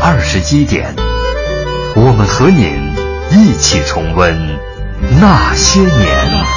[0.00, 0.94] 二十一点，
[1.94, 2.94] 我们和您
[3.30, 4.34] 一起重温
[5.20, 6.55] 那些年。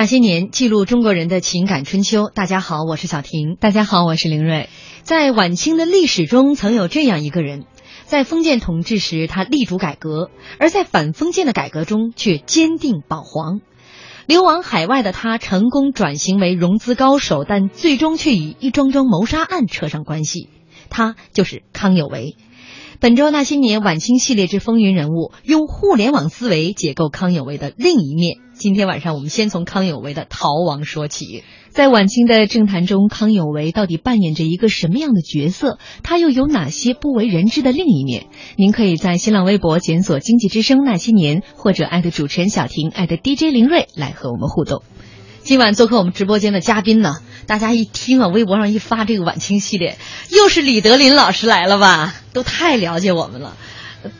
[0.00, 2.30] 那些年，记录中国人的情感春秋。
[2.34, 3.58] 大家好，我是小婷。
[3.60, 4.70] 大家好，我是林瑞。
[5.02, 7.66] 在晚清的历史中，曾有这样一个人，
[8.06, 13.60] 在封建统治时，他力主改革；而在反封建的改革中，却坚定保皇。
[14.24, 20.48] 流亡海外的他，成功转型为融资高手，但最终却与一桩桩谋杀案扯上关系。
[20.88, 22.36] 他就是康有为。
[23.00, 28.36] 本周那些年晚清系列之风云人物，用互联网思维解构康有为的另一面。
[28.52, 31.42] 今天晚上我们先从康有为的逃亡说起。
[31.70, 35.78] 在晚清的政坛中，康有为到底扮演着一个什么样的角色？
[36.02, 38.26] 他又有哪些不为人知的另一面？
[38.58, 44.82] 您可以在新浪微博检索“经济之声那些年”，或者艾特主持人小婷，艾特 DJ 林睿来和我们互动。
[45.42, 49.96] 今晚做客我们直播间的嘉宾呢，大家一听啊，微博上一发这个晚清系列，
[50.30, 52.14] 又是李德林老师来了吧？
[52.32, 53.56] 都太了解我们了。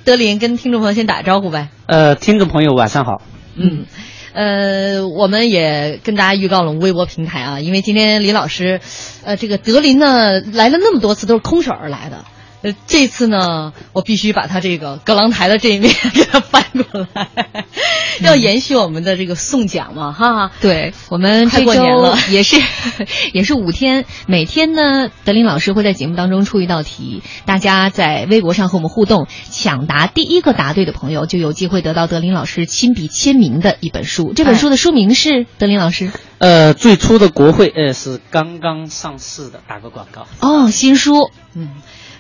[0.05, 1.69] 德林跟听众朋友先打个招呼呗。
[1.87, 3.23] 呃，听众朋友晚上好。
[3.55, 3.85] 嗯，
[4.33, 8.81] 呃，我们也跟大家预告了我们微博平台啊，因为今天李老师，
[9.23, 12.25] 呃，这个德林呢来了那么多次都是空手而来的。
[12.63, 17.29] 呃，这次呢，我必须把他这个葛朗台的这一面给 他翻过来，
[18.21, 20.51] 要延续我们的这个送奖嘛，哈。
[20.61, 22.61] 对我们快这周过年了也是
[23.33, 34.33] 也是五天，每天呢，德林老师会在节目当中出一道题，大家在微博上和我们互动，抢答第一个答对的朋友就有机会得到德林老师亲笔签名的一本书。
[34.35, 40.27] 这本书的书名是德林老师呃，最初的国会呃是刚刚上市的，打个广告。
[40.41, 41.31] 哦，新书。
[41.55, 41.69] 嗯，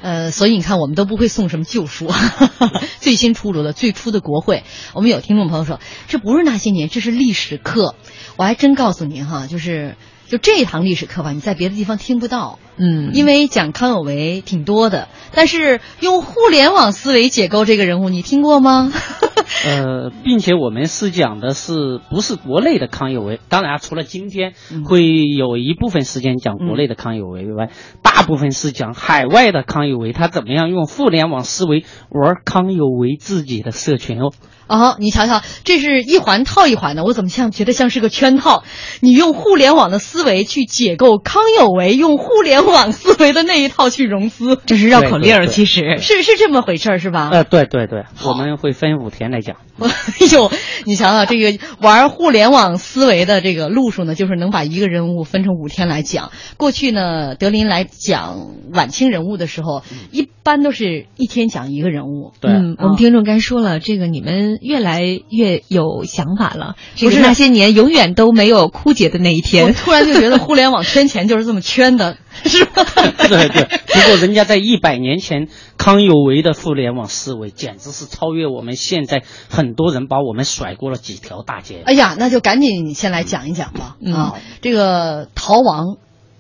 [0.02, 2.10] 呃，所以你看，我们都不会送什么旧书，
[3.00, 4.64] 最新出炉的最初的国会。
[4.94, 7.94] 我们有听众朋友说，这不是那些年，这是历史课。
[8.36, 12.58] 我还真告诉您哈，就是就这一堂历史课吧，你在别的地方听不到。
[12.76, 18.90] 嗯，因为讲康有为挺多的，但是用互联网思维解构这个人物，你听过吗？
[19.66, 23.40] 呃，并且我们是讲的是不是国内的康有为？
[23.48, 25.04] 当然啊，除了今天嗯会
[25.36, 27.70] 有一部分时间讲国内的康有为以外，
[28.02, 34.30] 大部分是讲海外的康有为，他怎么样用互联网思维玩康有为自己的社群哦。
[34.70, 38.62] 哦，你瞧瞧，这是一环套一环的，我怎么像觉得像是个圈套？
[39.00, 47.30] 你用互联网的思维去解构康有为用互联网思维的那一套去融资，这是绕口令儿，对对对其实是是这么回事儿是吧？
[47.32, 49.56] 呃，对对对，我们会分五天来讲。
[49.80, 50.50] 哎呦，
[50.84, 56.30] 你想想这个玩互联网思维的这个路数呢，就是能把一个人物分成五天来讲。
[56.56, 59.82] 过去呢，德林来讲晚清人物的时候，
[60.12, 62.32] 一般都是一天讲一个人物。
[62.40, 66.76] 对嗯，我们啊听众该说了，这个你们越来越有想法了。
[66.98, 69.74] 不是那些年永远都没有枯竭的那一我天。
[69.74, 72.84] 突然就觉得互联网圈钱就是这么圈的， 是吧？
[73.28, 81.82] 对对， 不过人家在一百年前，康有为的互联网思维简直是超越我们现在很多人，把我们甩过了几条大街。
[81.86, 83.96] 哎呀，那就赶紧你先来讲一讲吧。
[84.00, 85.96] 嗯啊，这个逃亡，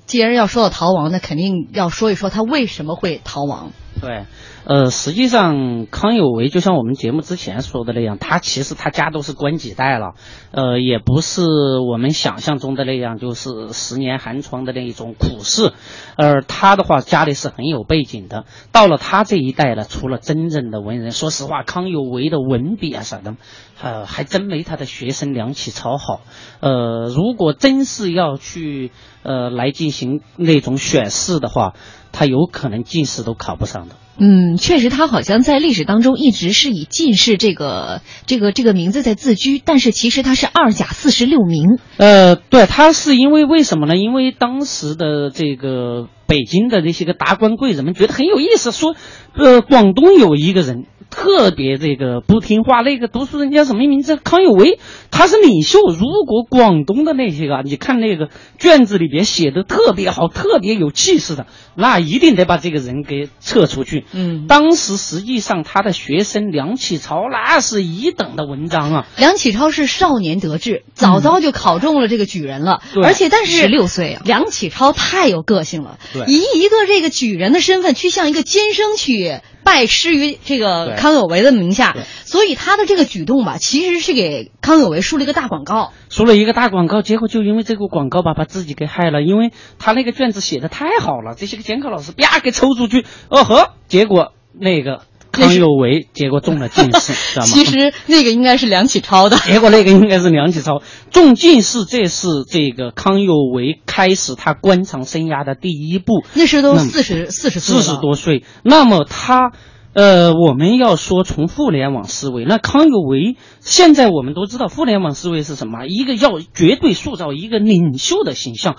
[0.06, 3.72] 既然要说到逃亡，那肯定要说一说他为什么会逃亡。
[4.00, 4.24] 对，
[4.64, 10.14] 呃，实际上康有为就像我们节目之前说的那样，他其实他家都是官几代了，
[10.52, 11.42] 呃，也不是
[11.78, 15.72] 我们想象中的那样，就是十年寒窗的那一种苦事，
[16.16, 18.46] 而他的话家里是很有背景的。
[18.72, 23.34] 到了他这一代了，除了真正的文人，说实话，康有为的文笔啊啥的，
[23.82, 26.20] 呃，还真没他的学生梁启超好。
[26.60, 31.74] 呃，如果真是要去呃来进行那种选试的话，
[32.12, 33.96] 他有可能进士都考不上的。
[34.18, 41.78] 嗯，确实，他好像在历史当中一直是以进士这个这个这个名字在自居，但是其实他是二甲四十六名。
[41.96, 43.96] 呃，对，他是因为为什么呢？
[43.96, 48.94] 因为当时的这个北京的那些个达官贵人们觉得很有意思，说，
[49.34, 54.16] 呃，广东有一个人特别这个不听话，那个读书人叫什么名字？
[54.16, 54.78] 康有为，
[55.10, 55.78] 他是领袖。
[55.88, 58.28] 如果广东的那些个，你看那个
[58.58, 63.99] 卷子里边写的特别好，特别有气势的，那一定得把这个人给撤出去。
[64.12, 69.06] 嗯，当时实际上他的学生梁启超那是一等的文章啊。
[69.16, 72.82] 梁启超是少年得志，早早就考中了这个举人了。
[72.92, 81.94] 对而且但是十六岁啊，梁启超太有个性了，对以一个这个举人的身份去向一个监生去拜师于这个康有为的名下，
[82.24, 85.92] 所以他的这个举动吧，其实是给康有为输了一个大广告。
[86.08, 89.22] 竖了一个大广告，结果就因为这个广告吧，把自己给害了。
[89.22, 95.02] 因为他那个卷子写的太好了，这些个监考老师啪给抽出去，哦呵，结果那个
[95.32, 97.52] 康有为，结果中了进士，知道吗？
[97.52, 99.36] 其实那个应该是梁启超的。
[99.44, 106.24] 结果那个应该是梁启超中进士，这是这个康有为开始他官场生涯的第一步。
[106.34, 109.52] 那时都四十四十岁，四十多岁，那么他，
[109.92, 118.76] 呃，我们要说从互联网思维，那康有为现在我们都知道互联网思维是什么，一个要绝对塑造一个领袖的形象。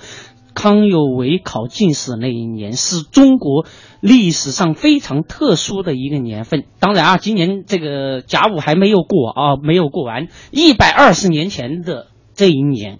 [0.53, 3.65] 康有为考进士那一年是中国
[3.99, 6.65] 历史上非常特殊的一个年份。
[6.79, 10.27] 当然啊，今年这个甲午还没有过啊，没有过完。
[10.51, 12.99] 一百二十年前的这一年，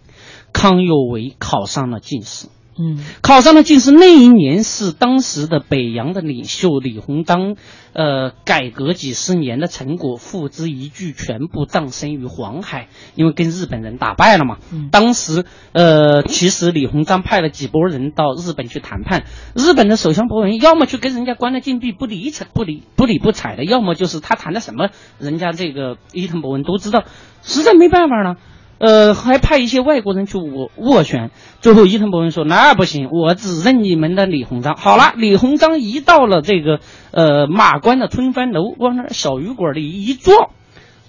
[0.53, 2.48] 康有为考上了进士。
[2.81, 7.55] 嗯，考上了进士那一年是当时的北洋的领袖李鸿章，
[7.93, 14.57] 呃，改革几十年的成果付之一炬，全部葬身于黄海，因为跟日本人打败了嘛。
[14.73, 27.03] 嗯当时，呃，其实李鸿章派了几拨人到日本去谈判，日本的首相博文要么去跟人家关了禁闭不理睬不理不理不睬的，要么就是他谈的什么，人家这个伊藤博文都知道，
[27.43, 28.38] 实在没办法了。
[28.81, 36.79] 呃，还派一些外国人去斡斡旋，最后伊藤博文说：“那不行，我只认你们的李鸿章。”好了，李鸿章一到了这个
[37.11, 40.50] 呃马关的春帆楼，往那小旅馆里一坐，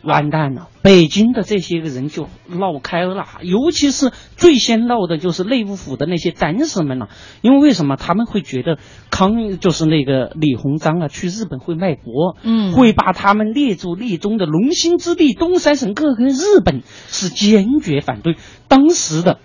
[0.03, 7.09] 完蛋了，北京的这些个人就闹开了，尤其是最先闹的就是内务府的那些战士们了、
[7.41, 7.97] 因为为什么？
[7.97, 8.79] 他们会觉得
[9.11, 12.73] 康就是那个李鸿章啊，去日本会卖国，嗯。
[12.73, 18.37] 会把他们列祖立宗的龙兴之地东三省各跟日本是坚决反对。
[18.69, 19.39] 当时的。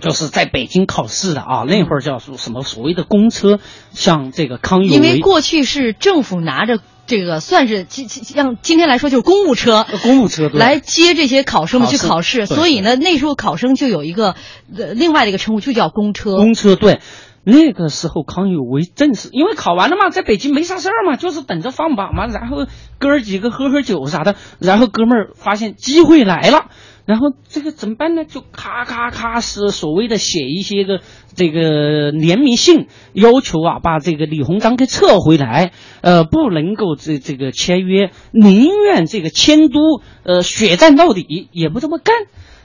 [0.00, 3.60] 就是在北京考试的啊，那会儿叫什么所谓的公车，
[3.92, 9.84] 像这个康有为，因为过去是政府拿着这个算是今今像今天来说就是公务车。
[9.88, 14.34] 呃公务车对来接这些考生们去考试考试，所以呢，那时候考生就有一个
[14.76, 16.36] 呃另外的一个称呼，就叫公车。
[16.36, 17.00] 公车对。
[17.46, 22.64] 那个时候，康有为正是因为考完了嘛，在北京没啥事儿嘛，就是等着放榜嘛，然后
[22.98, 26.70] 哥儿几个喝喝酒啥的，然后哥们儿发现机会来了，
[27.06, 28.24] 然后这个怎么办呢？
[28.24, 31.00] 就咔咔咔是所谓的写一些个
[31.34, 42.14] 这个联名信，要求啊把这个李鸿章给撤回来，呃，不能够这这个签约，宁愿这个迁都，呃，血战到底，也不这么干。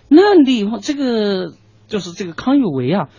[0.07, 1.51] 那李鸿这个
[1.87, 3.09] 就是这个康有为啊。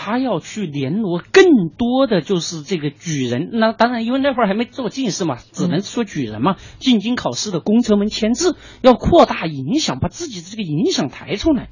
[0.00, 6.54] 他要去联络更多的就是这个举人，那当然因为那会儿还没做进士嘛，只能说举人嘛。
[6.78, 11.68] 进京考试的公车们签字，要扩大影响，把自己的这个影响抬出来。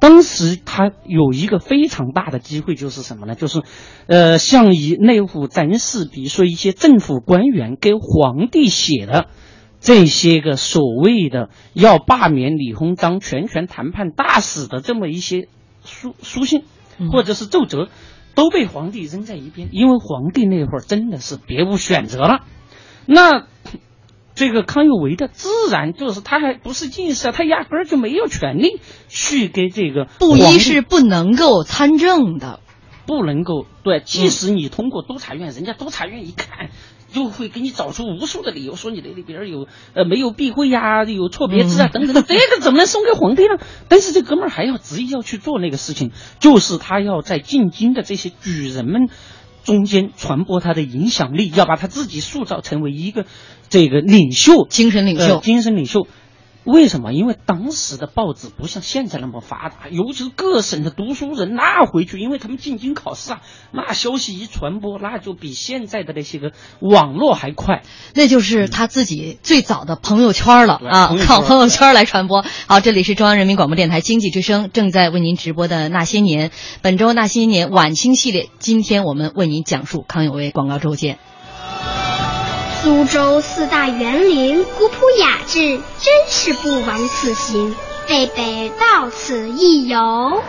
[0.00, 3.36] 当时他有一个非常大的机会，就是什么呢？
[3.36, 3.62] 就是，
[4.08, 9.28] 呃，像以内府展示，比如说一些政府官员给皇帝写的
[9.78, 15.46] 这些个所谓的要罢免李鸿章全权谈判大使的这么一些
[15.84, 16.64] 书书信。
[17.12, 17.88] 或者是奏折，
[18.34, 22.44] 都被皇帝扔在一边，因为皇帝那会儿真的是别无选择了。
[23.06, 23.46] 那
[24.34, 32.60] 这个康有为的自然就是他还不是进士，他压根儿就没有权利去给这个布衣是不能够参政的，
[33.06, 36.70] 不能够对，即使你通过督察院，人家督察院一看。
[37.12, 43.58] 就会给你找出无数的理由，说你那里边有呃没有避讳呀，有错别字啊等等，这个怎么能送给皇帝呢？
[43.88, 49.08] 但是这哥们儿还要执意要去做那个事情，就是他要在进京的这些举人们
[49.62, 53.26] 中间传播他的影响力，要把他自己塑造成为一个
[53.68, 56.06] 这个领袖，精神领袖，精神领袖。
[56.64, 57.12] 为什么？
[57.12, 63.40] 因为当时的报纸不像现在那么发达，尤其是各省的读书人，那回去，因为他们进京考试啊，
[63.72, 67.82] 那消息一传播，那就比现在的那些个网络还快。
[68.14, 72.44] 那就是他自己最早的朋友圈了啊，靠朋友圈来传播。
[72.68, 80.52] 好，这里是中央人民广播电台经济之声正在为您直播的那些年，本周那些年晚清系列，今天我们为您讲述康有为。
[80.52, 81.18] 广告周见。
[82.82, 87.76] 苏州四大园林，古朴雅致，真是不枉此行。
[88.08, 90.42] 贝贝到此一游，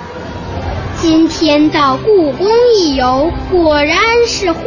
[1.00, 4.64] 今天到故宫一游，果然是辉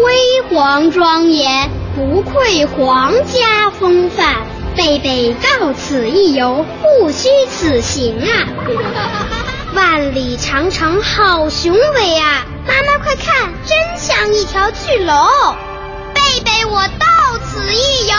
[0.48, 4.36] 煌庄严，不愧皇家风范。
[4.76, 6.64] 贝贝到此一游，
[7.00, 8.46] 不虚此行啊！
[9.74, 12.46] 万里长城好雄伟啊！
[12.64, 15.16] 妈妈快看，真像一条巨龙。
[16.46, 18.14] 贝贝，我到此一游。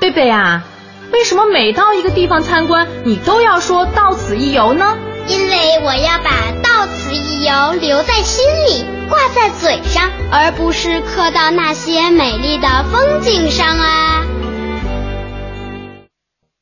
[0.00, 0.64] 贝贝啊，
[1.12, 4.98] 为什么每到一个地方参观，你都要说到此一游呢？
[5.28, 14.24] 因为我要把到此一游留在心里，挂在嘴上，而不是刻到那些美丽的风景上啊。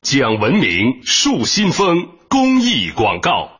[0.03, 3.56] 讲文明树新风公益广告。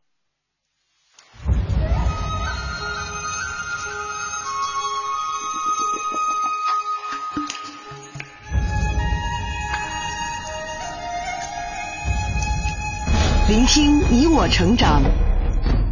[14.37, 15.01] 我成长，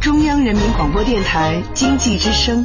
[0.00, 2.64] 中央人民广播电台经济之声。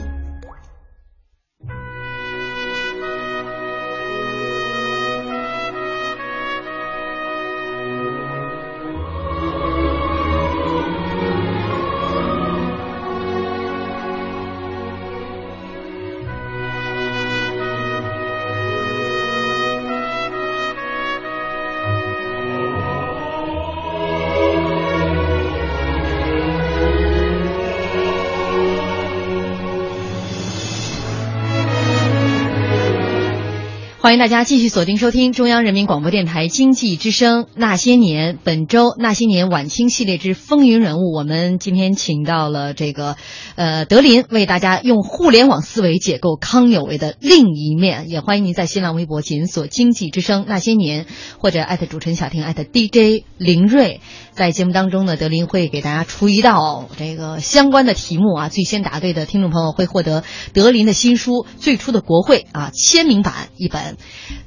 [34.01, 43.15] 欢迎大家继续锁定收听中央人民广播电台经济之声《那些年》本周《那些年晚清系列之风云人物》，我们今天请到了这个，
[43.53, 48.10] 呃，德林为大家用互联网思维解构康有为的另一面。
[48.10, 51.05] 也欢迎您在新浪微博检索“经济之声那些年”
[51.38, 54.01] 或者艾特主持人小婷艾特 DJ 林睿。
[54.32, 60.24] 在节目当中呢，德林会给大家出一道这个相关的题目啊，最先答对的听众朋友会获得
[60.54, 63.98] 德林的新书《最初的国会》啊签名版一本。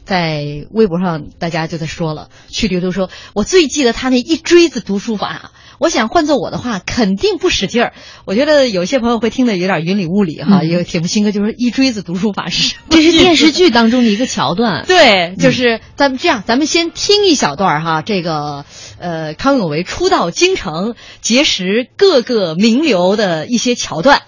[0.05, 5.53] 在微博上，大家就在说了，去留都说，我最记得他那一锥子读书法。
[5.81, 7.95] 我想换做我的话，肯定不使劲儿。
[8.27, 10.63] 我觉得有些朋友会听得有点云里雾里哈。
[10.63, 14.85] 有铁木心哥就是一锥子读书法是，这是电视剧当中的一个桥段。
[14.87, 18.03] 对，就是咱们这样，咱们先听一小段哈。
[18.03, 18.67] 这个
[18.99, 24.23] 呃，康有为初到京城，结识各个名流的一些桥段。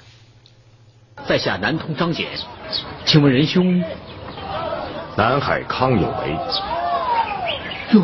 [1.27, 2.27] 在下南通张简，
[3.05, 3.83] 请问仁兄。
[5.17, 6.39] 南海康有为，
[7.93, 8.03] 哟，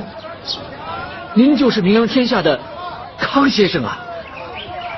[1.34, 2.58] 您就是名扬天下的
[3.18, 4.00] 康先生啊！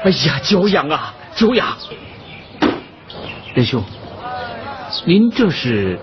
[0.05, 1.77] 哎呀，久仰啊，久仰！
[3.55, 3.83] 仁兄，
[5.07, 5.99] 您这是？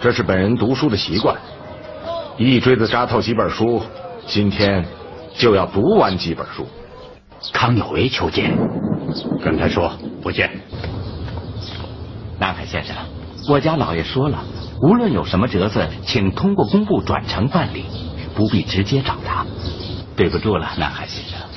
[0.00, 1.36] 这是本人读书的习惯，
[2.36, 3.82] 一锥子扎透几本书，
[4.28, 4.86] 今天
[5.38, 6.66] 就要读完几本书。
[7.52, 8.52] 康有为求见，
[9.42, 10.50] 跟他说不见。
[12.40, 12.96] 南海先生，
[13.48, 14.44] 我家老爷说了，
[14.82, 17.84] 无论有什么折子，请通过工部转呈办理，
[18.34, 19.46] 不必直接找他。
[20.16, 21.47] 对不住了，南海先生。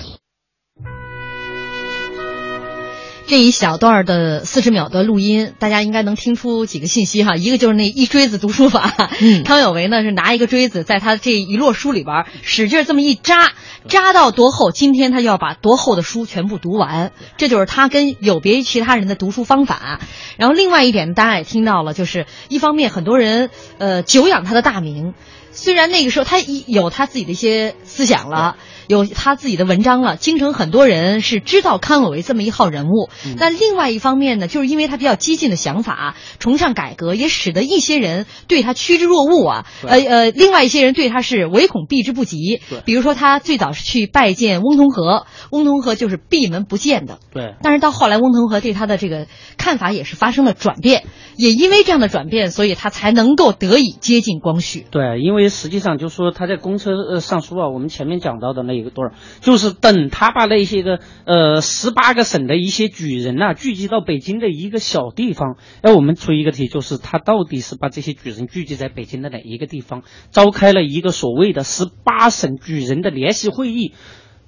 [3.32, 7.38] 这一小段的四十秒的录音，大家应该能听出几个信息哈。
[7.38, 13.54] 一个就是那一锥子读书法， 嗯康有为呢是拿一个锥子，在他这一摞书里边使劲这么一扎，
[13.88, 17.14] 扎到多厚，今天他就要把多厚的书全部读完。
[17.38, 20.02] 这就是他跟有别于其他人的读书方法。
[20.36, 25.14] 然后另外一点，大家也听到了，就是一方面很多人呃久仰他的大名。
[25.54, 28.58] 虽然那个时候他一有他自己的一些思想了，
[28.88, 33.10] 有他自己的文章了，京城很多人是知道康有为这么一号人物。
[33.38, 39.66] 但另外一方面呢，就是因为他比较激进的想法，崇尚改革，也使得一些人对他趋之若鹜啊。
[39.88, 42.62] 呃呃，另外一些人对他是唯恐避之不及。
[42.86, 47.20] 比如说他最早是去拜见翁同龢，翁同龢就是闭门不见的。
[47.34, 51.04] 对，但是到后来，翁同龢对他的这个看法也是发生了转变，
[51.38, 54.86] 也因为这样的转变，所以他才能够得以接近光绪。
[54.92, 73.94] 对，因为实际上就说他在公车呃上书啊，我们前面讲到的那一个多少，就是等他把那些个呃十八个省的一些举人呐、聚集到北京的一个小地方，哎，我们出一个题，就是他到底是把这些举人聚集在北京的哪一个地方，召开了一个所谓的十八省举人的联席会议。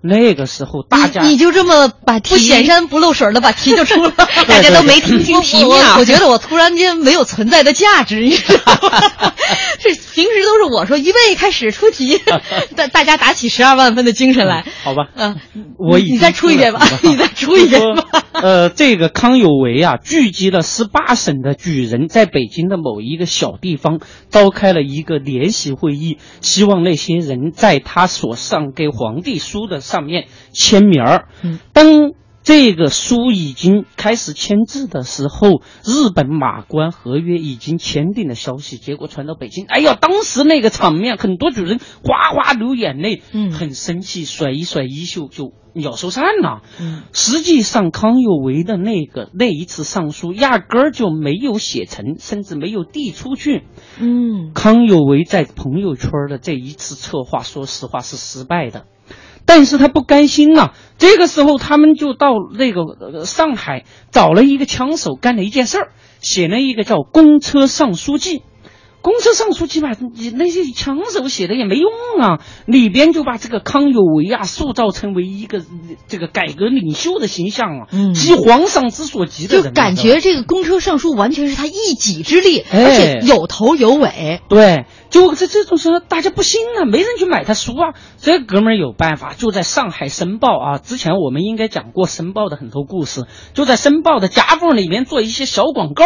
[0.03, 4.11] 那个时候，大家你你就这么把题不显山不露水的把题就出了，
[4.47, 5.83] 大家都没听清题面。
[5.97, 9.01] 我觉得我突然间没有存在的价值，你知道吗？
[9.79, 12.19] 这 平时都是我说预备开始出题，
[12.75, 14.65] 大大家打起十二万分的精神来。
[14.83, 15.37] 好吧，嗯，
[15.77, 18.05] 我已经你再出一遍吧，你再出一遍吧。
[18.33, 31.27] 呃，这个康有为啊，聚集了十八省的举人，在北京的某一个小地方召开了一个联席会议，希望那些人在他所上给皇帝书的上面签名儿。
[31.43, 46.63] 嗯，当这个书已经开始签字的时候，日本马关合约已经签订的消息，结果传到北京，哎呀，当时那个场面，很多主人哗哗流眼泪，嗯，很生气，甩一甩衣袖就鸟兽散了。
[46.81, 53.63] 嗯，实际上康有为的那个那一次上书，压根儿就没有写成，甚至没有递出去。
[54.01, 58.85] 嗯，康有为在朋友圈的这一次策划，说实话是失败的。
[59.45, 68.39] 但是他不甘心呐、这个时候他们就到那个、上海找了一个枪手，干了一件事儿，写了一个叫《公车上书记》。
[69.03, 75.61] 公车上书记吧，你那些枪手写的也没用啊，里边就把这个康有为啊塑造成为一个
[76.07, 78.13] 这个改革领袖的形象啊，嗯。
[78.13, 82.83] 急皇上之所急的人，就感觉这个公车上书完全是他一己之力，哎。
[82.83, 84.39] 而且有头有尾。
[84.47, 87.93] 对，就这这种时候，大家不信啊，没人去买他书啊。
[88.21, 96.05] 这哥们儿有办法，就在上海《申报》啊，之前我们应该讲过《申报》的很多故事，就在《申报》的夹缝里面做一些小广告，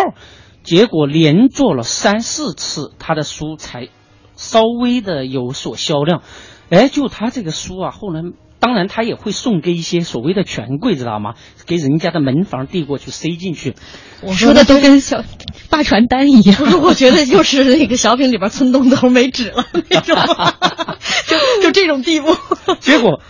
[0.67, 3.87] 结果连做了三四次，他的书才
[4.35, 6.23] 稍微的有所销量。
[6.69, 8.21] 哎，就他这个书啊，后来。
[8.59, 11.35] 当然，他也会送给一些所谓的权贵，知道吗？
[11.67, 13.75] 给人家的门房递过去，塞进去。
[14.23, 15.23] 我说的都跟小
[15.69, 16.81] 发传单一样。
[16.81, 20.17] 我觉得就是那个小品里边村东头没纸了 那种，
[21.29, 22.35] 就就这种地步。
[22.79, 23.21] 结果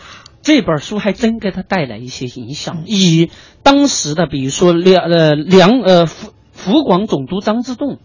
[0.41, 3.29] 这本书还真给他带来一些影响，以
[3.63, 6.07] 当时的比如说梁呃梁呃
[6.67, 7.97] 福福广总督张之洞。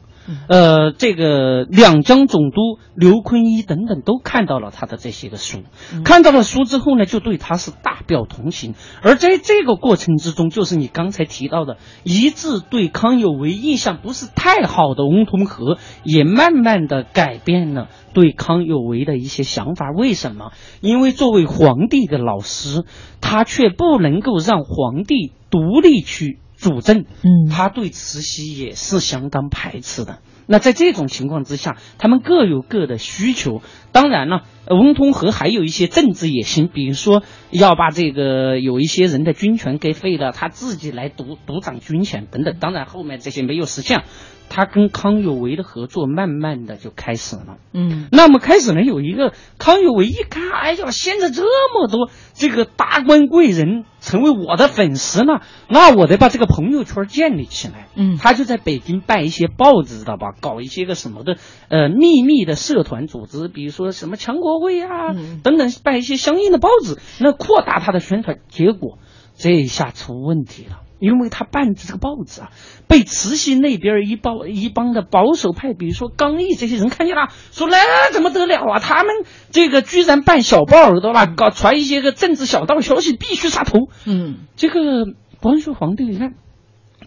[0.47, 5.65] 呃，这个两江总督刘坤一等等都看到了他的这些个书，
[6.05, 8.77] 看到了书之后呢，就对他是大表同情。
[9.03, 19.91] 而在这个过程之中，就是你刚才提到的，一致对康有为印象不是太好的翁同龢，也慢慢的改变了对康有为的一些想法。
[19.91, 20.53] 为什么？
[20.81, 22.85] 因为作为皇帝的老师，
[23.21, 26.39] 他却不能够让皇帝独立去。
[26.63, 30.21] 主政，嗯，他对慈禧也是相当排斥的。
[30.47, 33.63] 那在这种情况之下，他们各有各的需求。
[33.91, 42.57] 当然了，翁同龢还有一些政治野心，比如说要把这个有一些人的军权给废了，他自己来独独掌军权等等。
[42.61, 44.05] 当然，后面这些没有实现。
[44.49, 47.57] 他跟康有为的合作慢慢的就开始了。
[47.73, 57.89] 嗯，那么开始呢，有一个康有为一看，哎呀，现在这么多这个达官贵人成为我的粉丝呢，那我得把这个朋友圈建立起来。
[57.95, 60.35] 嗯，他就在北京办一些报纸，知道吧？
[60.41, 61.37] 搞一些个什么的
[61.69, 68.39] 呃秘密的社团组织，比如说什么强国会啊、嗯、等等，办一些相应的报纸，那扩大他的宣传。
[68.49, 68.99] 结果
[69.35, 70.82] 这一下出问题了。
[71.03, 72.51] 因为他办的这个报纸啊，
[72.87, 78.79] 被慈禧那边一帮一帮的保守派，比如说刚毅这些人看见了，说那怎么得了啊？
[78.79, 79.13] 他们
[79.51, 81.27] 这个居然办小报，对吧？
[81.27, 83.89] 搞传一些个政治小道消息，必须杀头。
[84.07, 85.07] 嗯，这个
[85.41, 86.35] 光绪皇帝，你看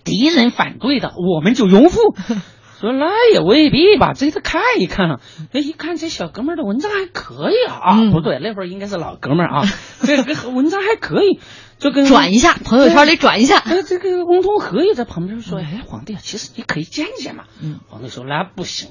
[0.03, 1.97] 敌人反对的，我们就拥护。
[2.77, 5.19] 说那也未必吧，这次看一看啊，
[5.53, 9.63] 哎一看这小哥们儿的文章还可以啊，啊不对，那会儿应该是老哥们儿啊，
[10.01, 11.39] 这个文章还可以，
[11.85, 13.59] 就跟转一下朋友圈里转一下。
[13.59, 18.89] 哎，这个翁同龢也在旁边说：“哎，皇帝，其实你可以见见嘛。”嗯，皇帝说：“那不行，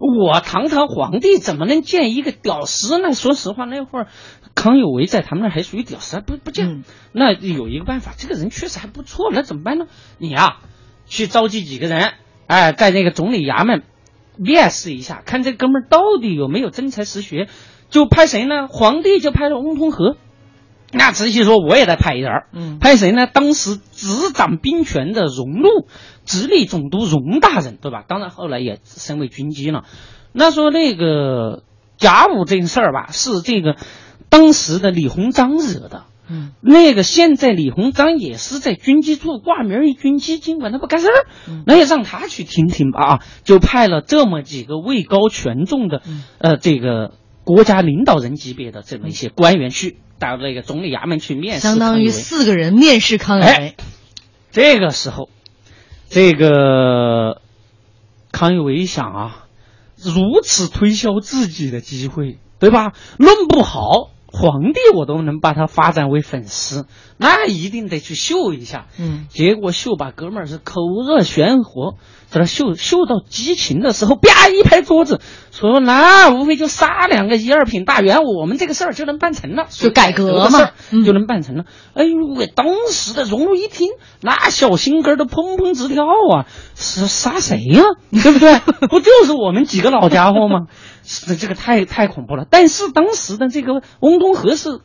[0.00, 3.12] 我堂堂皇帝怎么能见一个屌丝呢？
[3.12, 4.08] 说实话，那会儿
[4.56, 6.82] 康有为在他们那儿还属于屌丝，不不见。
[7.12, 9.86] 那有一个办法，这个人确实还不错，那怎么办呢？
[10.18, 10.56] 你啊、
[11.06, 12.14] 去召集几个人。”
[12.48, 13.84] 哎，在那个总理衙门
[14.36, 17.46] 面试一下，看这哥们儿到底有没有真才实学，
[17.90, 18.66] 就派谁呢？
[18.66, 20.16] 皇帝就派了翁同龢。
[20.94, 23.26] 那慈禧说我也得派一人儿，嗯，派谁呢？
[23.26, 25.86] 当时执掌兵权的荣禄
[26.24, 28.04] 直隶总督荣大人，对吧？
[28.06, 29.84] 当然后来也升为军机了。
[30.32, 31.62] 那说那个
[31.96, 33.76] 甲午这个事儿吧，是这个
[34.28, 36.04] 当时的李鸿章惹的。
[36.26, 41.26] 嗯，那个现在李鸿章也是在军机处挂名于军机，尽管他不干事儿，
[41.66, 43.20] 那也让他去听听吧啊！
[43.44, 46.00] 就派了这么几个位高权重的，
[46.38, 47.12] 呃，这个
[47.44, 53.50] 国家领导人级别的这么一些官员去到那个总理衙门去面试，相当于四个人面试康有为。
[53.50, 53.74] 哎，
[54.50, 55.28] 这个时候，
[56.08, 57.40] 这个
[58.32, 59.46] 康有为一想啊，
[59.96, 62.92] 如此推销自己的机会，对吧？
[63.18, 64.10] 弄不好。
[64.36, 68.88] 皇帝我都能把他发展为粉丝，那一定得去秀一下。
[68.98, 71.94] 嗯，结果秀把哥们儿是口热玄火，
[72.34, 75.20] 在那秀秀到激情的时候，啪一拍桌子，
[75.52, 80.72] 说那无非就杀两个一二品大员，我们这个事儿就能办成了，就改革嘛，
[81.06, 81.64] 就能办成了。
[81.94, 86.46] 哎呦喂，当时的荣禄一听，那小心肝都砰砰直跳啊！
[86.74, 87.86] 是杀谁呀、啊？
[88.10, 88.58] 对不对？
[88.90, 90.66] 不就是我们几个老家伙吗？
[91.04, 92.44] 这 这个太太恐怖了。
[92.50, 94.80] 但是当时的这个翁同和是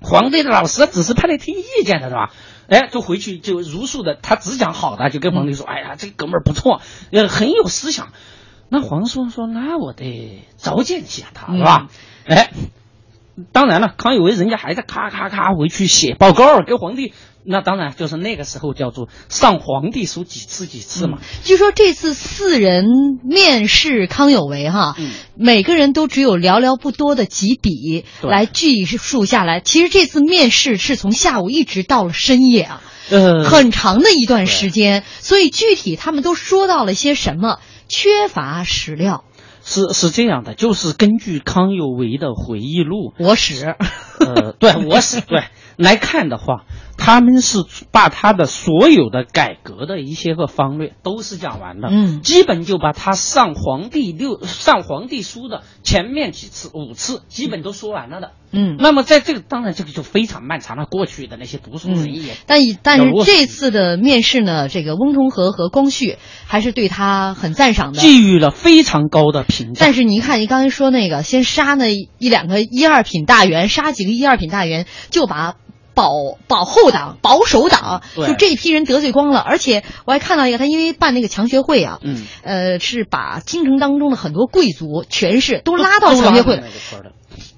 [0.00, 2.32] 皇帝的老师，只是派来听意见的，是吧？
[2.68, 6.80] 哎，就回去就如数的，他只讲好的，就跟皇帝说：“哎呀，这哥们儿不错，
[7.12, 8.08] 呃，很有思想。”
[8.68, 11.88] 那皇上说：“那我得召见一下他，是吧？”
[12.26, 12.50] 嗯、哎，
[13.52, 17.14] 当然了，康有为人家还在咔咔咔回去写报告给皇帝。
[17.46, 21.18] 那当然就是那个时候叫做上皇帝书几次几次嘛。
[21.20, 22.84] 嗯、据说这次四人
[23.22, 29.60] 面试康有为哈，嗯、每个人都只有寥寥不多的几笔来记述下来。
[29.60, 35.04] 其实这次面试是从下午一直到了深夜啊，呃，很长的一段时间。
[35.20, 39.24] 所以具体他们都说到了些什么，缺乏史料。
[39.68, 43.74] 是是这样的，就是根据康有为的回忆录，我史，
[44.20, 45.42] 呃，对我史对
[45.76, 46.64] 来看的话，
[46.96, 47.58] 他们是
[47.92, 69.84] 把他的所有的改革的一些个方略都是讲完了，嗯，基本就把他上皇帝六上皇帝书的前面几次五次基本都说完了的，嗯，那么在这个当然这个就非常漫长了，过去的那些读书人也、嗯，但但是这次的面试呢，这个翁同龢和光绪还是对他很赞赏的，给予了非常高的评价。
[69.84, 75.56] 但是你看，你刚才说那个，先杀那一两个一二品大员，杀几个一二品大员，就把。
[75.96, 79.40] 保保后党、保守党，就这一批人得罪光了。
[79.40, 86.62] 而且我还看到一个，他因为办那个强学会啊，嗯，呃，是把京城当中的很多贵族、权势都拉到强学会。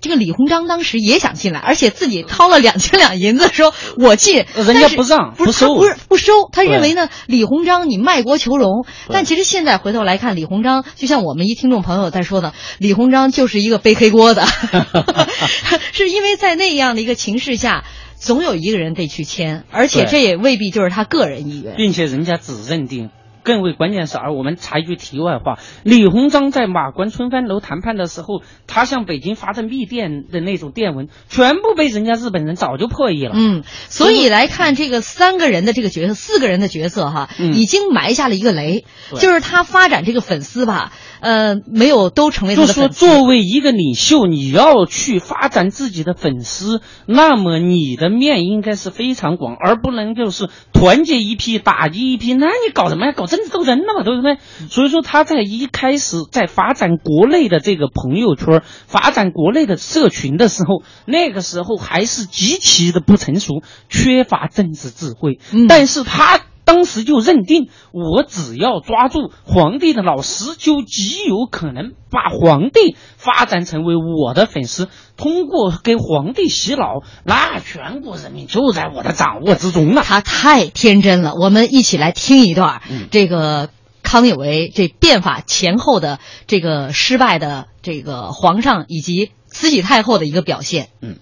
[0.00, 6.32] 这个李鸿章当时也想进来，而且自己掏了两千两银子，说我进，人家不让，不收，不是不收。
[6.52, 8.86] 他认为呢，李鸿章你卖国求荣。
[9.08, 14.46] 但其实现在回头来看，李鸿章就像我们一听众朋友在说的，李鸿章就是一个背黑锅的，
[15.92, 17.84] 是因为在那样的一个情势下。
[18.18, 23.10] 总有一个人得去签，而且这也未必就是他个人意愿，并且人家只认定。
[23.44, 33.32] 更为关键是，而我们插一句题外话，李鸿章在马关春帆楼谈判的时候，他向北京发的密电的那种电文，全部被人家日本人早就破译了。
[33.34, 38.84] 嗯，所以来看这个三个人的这个角色，四个人的角色哈，嗯、已经埋下了一个雷，
[39.18, 42.56] 就是他发展这个粉丝吧，呃，没有都成为。
[42.56, 52.34] 就说作为一个领袖，你要去发展自己的粉丝，那么你的面应该是非常广，而不能就是团结一批打击一批。
[52.34, 53.12] 那你搞什么呀？
[53.12, 54.38] 搞政治斗争了嘛，对不对？
[54.68, 65.38] 所以说他在一开始在发展国内的这个朋友圈、发展国内的社群的时候，那个时候还是极其的不成熟，缺乏政治智慧。
[65.52, 66.40] 嗯、但是他。
[66.68, 74.90] 当时就认定，我只要抓住皇帝的老师，就极有可能把皇帝发展成为我的粉丝。
[75.16, 80.02] 通过给皇帝洗脑，那全国人民就在我的掌握之中了。
[80.04, 83.70] 他太天真了，我们一起来听一段、嗯这个
[84.02, 90.90] 康有为这变法前后的这个失败的这个皇上以及慈禧太后的一个表现。
[91.00, 91.16] 嗯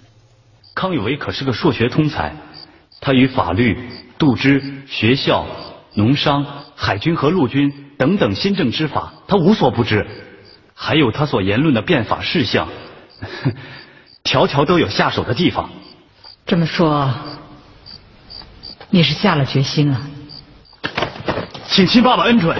[0.74, 2.36] 康有为可是个数学通才，
[3.00, 3.78] 他与法律、
[4.18, 5.46] 度支、学校、
[5.94, 10.06] 农商、海军和陆军等等新政之法，他无所不知。
[10.74, 12.68] 还有他所言论的变法事项，
[14.22, 15.70] 条条都有下手的地方。
[16.44, 17.12] 这么说，
[18.90, 20.00] 你是下了决心了？
[21.66, 22.56] 请亲爸爸恩准。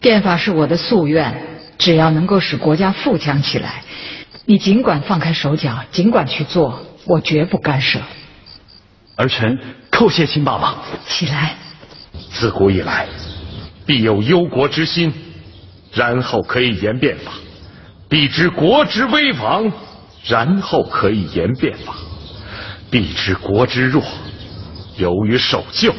[0.00, 1.42] 变法是我的夙愿，
[1.76, 3.82] 只要能够使国家富强起来，
[4.44, 7.98] 你尽管放开手脚，尽管去做，我绝不干涉。
[9.16, 9.58] 儿臣
[9.98, 10.76] 叩谢秦爸爸。
[11.08, 11.56] 起来，
[12.30, 13.08] 自古以来，
[13.84, 15.12] 必有忧国之心，
[15.92, 17.32] 然后可以言变法；
[18.08, 19.72] 必知国之危亡，
[20.24, 21.92] 然后可以言变法；
[22.92, 24.04] 必知国之弱，
[24.98, 25.92] 由于守旧，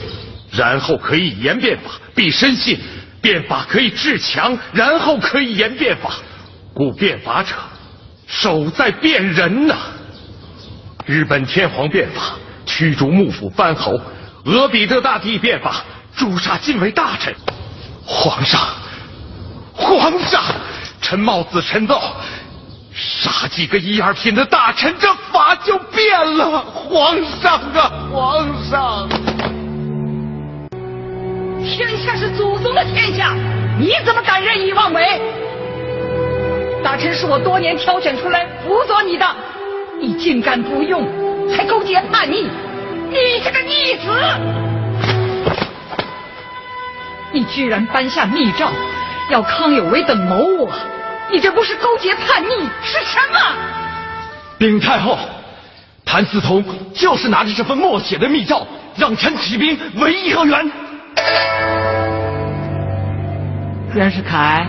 [0.49, 2.79] 然后可以言变法；必深信
[3.21, 6.13] 变法可以治强，然后可以言变法。
[6.73, 7.53] 故变法者，
[8.27, 9.75] 守在变人呐、
[11.05, 12.37] 日本天皇变法，
[12.69, 13.99] 驱逐幕府藩侯；
[14.45, 15.83] 俄比特大帝变法，
[16.15, 17.35] 诛杀禁卫大臣。
[18.05, 18.61] 皇上，
[19.73, 20.43] 皇上，
[21.01, 21.99] 臣冒子陈奏，
[22.93, 26.59] 杀几个一二品的大臣，这法就变了。
[26.61, 29.09] 皇上啊，皇上！
[31.65, 33.35] 天下是祖宗的天下，
[33.79, 35.03] 你怎么敢任意妄为？
[36.83, 39.25] 大臣是我多年挑选出来辅佐你的，
[39.99, 41.05] 你竟敢不用，
[41.55, 42.47] 还勾结叛逆，
[43.09, 44.07] 你这个逆子！
[47.31, 48.71] 你居然颁下密诏，
[49.29, 50.71] 要康有为等谋我，
[51.31, 52.49] 你这不是勾结叛逆
[52.83, 53.39] 是什么？
[54.57, 55.17] 禀太后，
[56.05, 58.65] 谭嗣同就是拿着这份默写的密诏，
[58.97, 60.71] 让臣起兵为颐和园。
[63.95, 64.67] 袁世凯，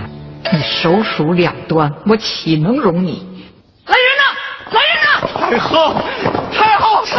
[0.50, 3.26] 你手鼠两端，我岂能容你？
[3.86, 4.24] 来人呐！
[4.70, 5.50] 来人呐！
[5.50, 5.96] 太后，
[7.10, 7.18] 臣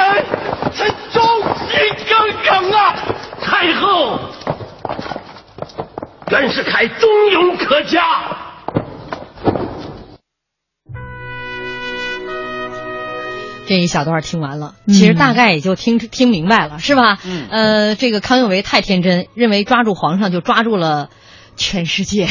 [0.74, 1.22] 臣忠
[1.68, 1.76] 心
[2.08, 2.96] 耿耿啊！
[3.42, 4.20] 太后，
[6.32, 8.02] 袁世凯忠勇可嘉。
[13.68, 17.18] 这一小段听完了，其实大概也就听听明白了，是吧？
[17.26, 21.10] 嗯呃，这个康有为太天真，认为抓住皇上就抓住了
[21.62, 22.28] 全世界，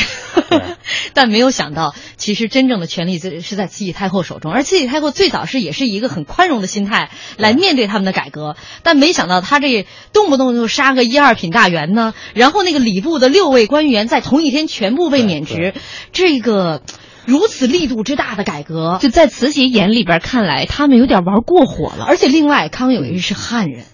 [1.14, 15.72] 但没有想到，其实真正的权力是是在慈禧太后手中，而慈禧太后最早是也是一个很宽容的心态来面对他们的改革，但没想到他这动不动就杀个一二品大员呢，然后那个礼部的六位官员在同一天全部被免职，
[16.12, 16.82] 这个。
[17.26, 22.04] 如此力度之大的改革，就在慈禧眼里边看来，他们有点玩过火了。
[22.08, 23.84] 而且另外，康有为是汉人，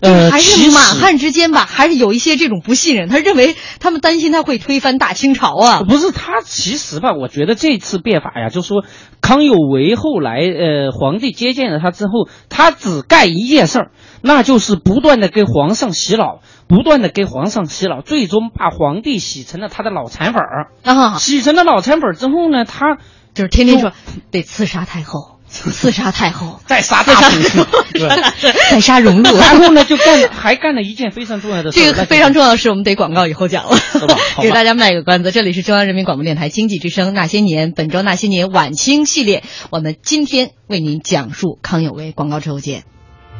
[0.00, 3.08] 呃，还是满汉之间吧，还是有一些这种不信任。
[3.08, 5.82] 他认为他们担心他会推翻大清朝啊。
[5.88, 8.84] 不是他，其实吧，我觉得这次变法呀，就说
[9.20, 21.18] 康有为后来呃皇帝接见了他之后，他只干一件事儿，那就是不断的给皇上洗脑，不断的给皇上洗脑，最终把皇帝洗成了他的脑残粉儿啊。
[21.18, 22.96] 洗成了脑残粉儿之后呢，他
[23.34, 23.92] 就是天天说
[24.30, 25.35] 得刺杀太后。
[25.72, 27.66] 刺杀太后，再杀大臣，
[28.70, 31.80] 再杀荣禄，然后呢，就干还干了一件非常重要的事。
[31.80, 34.16] 这个非常重要的事，我们得广告以后讲了，是吧？
[34.42, 35.32] 给大家卖个关子。
[35.32, 42.12] 这里是中央人民广播电台经济之声《那些年》本周《那些年》晚清系列，我们今天为您讲述康有为。
[42.12, 42.84] 广告之后见。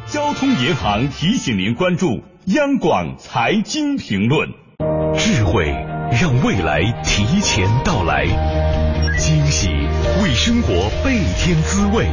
[0.07, 2.07] 交通银行提醒您关注
[2.45, 4.49] 央广财经评论。
[5.17, 5.65] 智慧
[6.21, 8.25] 让未来提前到来，
[9.17, 9.67] 惊喜
[10.21, 12.05] 为生活倍添滋味，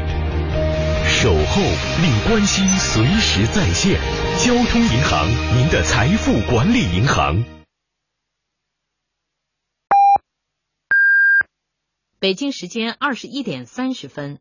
[1.07, 1.61] 守候
[2.01, 4.01] 令关心随时在线。
[4.39, 7.45] 交通银行，您的财富管理银行。
[12.19, 14.39] 北京时间二十一点三十分。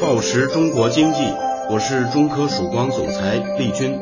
[0.00, 1.24] 报时中国经济，
[1.70, 3.98] 我是中科曙光总裁丽军。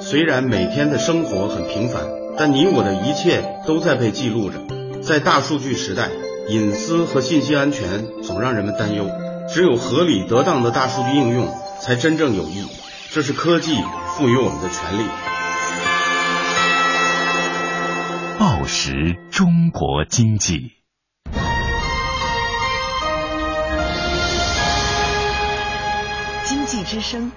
[0.00, 2.02] 虽然每天的生活很平凡，
[2.36, 4.71] 但你我的一切都在被记录着。
[5.02, 6.10] 在大数据时代，
[6.48, 9.10] 隐私和信息安全总让人们担忧。
[9.52, 12.64] 只有合理得当的大数据应用，才真正有益。
[13.10, 13.74] 这是科技
[14.16, 15.04] 赋予我们的权利。
[18.38, 20.70] 报时中国经济。
[26.44, 27.32] 经济之声。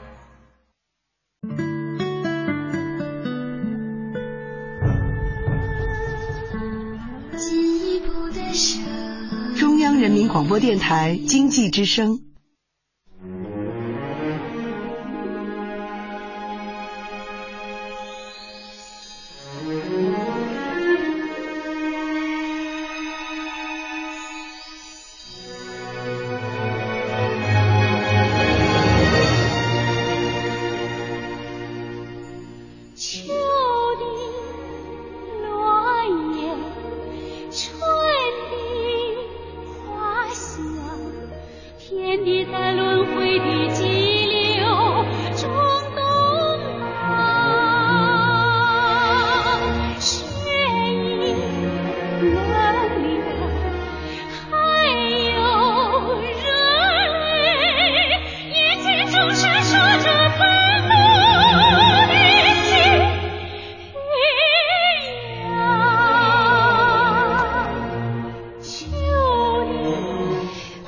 [9.75, 12.21] 中央人民广播电台经济之声。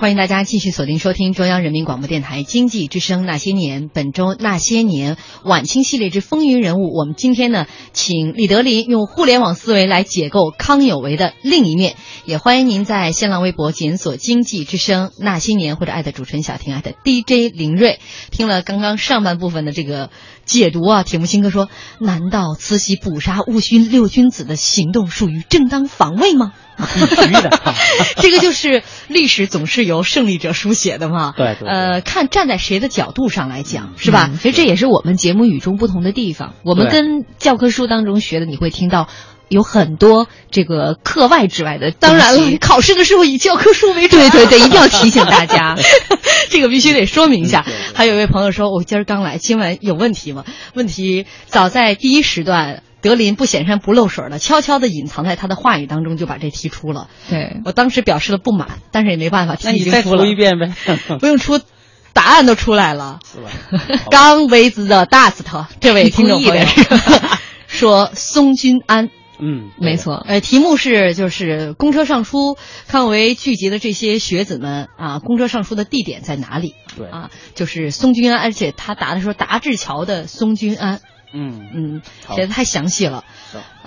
[0.08, 6.96] 欢迎大家继续锁定收听中央人民广播电台经济之声《那些年》本周《那些年》晚清系列之风云人物。
[6.98, 11.98] 我们今天呢，请李德林用互联网思维来解构康有为的另一面。
[12.28, 18.00] 也欢迎您在新浪微博检索“经济之声那些年”或者爱的主持人小婷爱的 DJ 林睿。
[18.32, 20.10] 听了刚刚上半部分的这个
[20.44, 21.70] 解读啊，铁木辛哥说
[22.02, 27.60] ：“难道慈禧捕杀戊戌六君子的行动属于正当防卫吗？” 的
[28.22, 31.34] 这个就是历史总是由胜利者书写的嘛。
[31.36, 34.28] 对对呃，看站在谁的角度上来讲，是吧？
[34.30, 36.56] 嗯其实这也是我们节目与众不同的地方。
[36.66, 39.08] 我们跟教科书当中学的，你会听到
[39.50, 41.98] 有很多这个课外之外的东西。
[42.00, 44.30] 当然了，考试的时候以教科书为准。
[44.30, 45.76] 对对对，一定要提醒大家。
[46.50, 47.66] 这个必须得说明一下。
[47.94, 50.46] 还有一位朋友说，我今儿刚来，今晚有问题吗？
[50.74, 52.84] 问题早在第一时段。
[53.00, 57.08] 德林不显山不漏水的，悄悄地隐藏在他的话语当中，就把这提出了。
[57.30, 60.74] 对我当时表示了不满，但是也没办法，那你再题已经出了说一遍呗。
[61.22, 61.62] 不用出，
[62.12, 63.20] 答案都出来了。
[63.32, 63.52] 是吧？
[64.10, 66.66] 刚为子的大斯特，这位听众朋友
[67.70, 69.10] 说松君安。
[69.40, 70.16] 嗯，没错。
[70.16, 76.76] 呃，题目是就是公车上书，康有为聚集的这些学子们啊，公车上书的地点在哪里？
[76.98, 81.02] 对啊，就是松君安，而且他答的时候达志桥的松君安。
[81.34, 82.02] 嗯嗯，
[82.36, 83.26] 写的太详细了。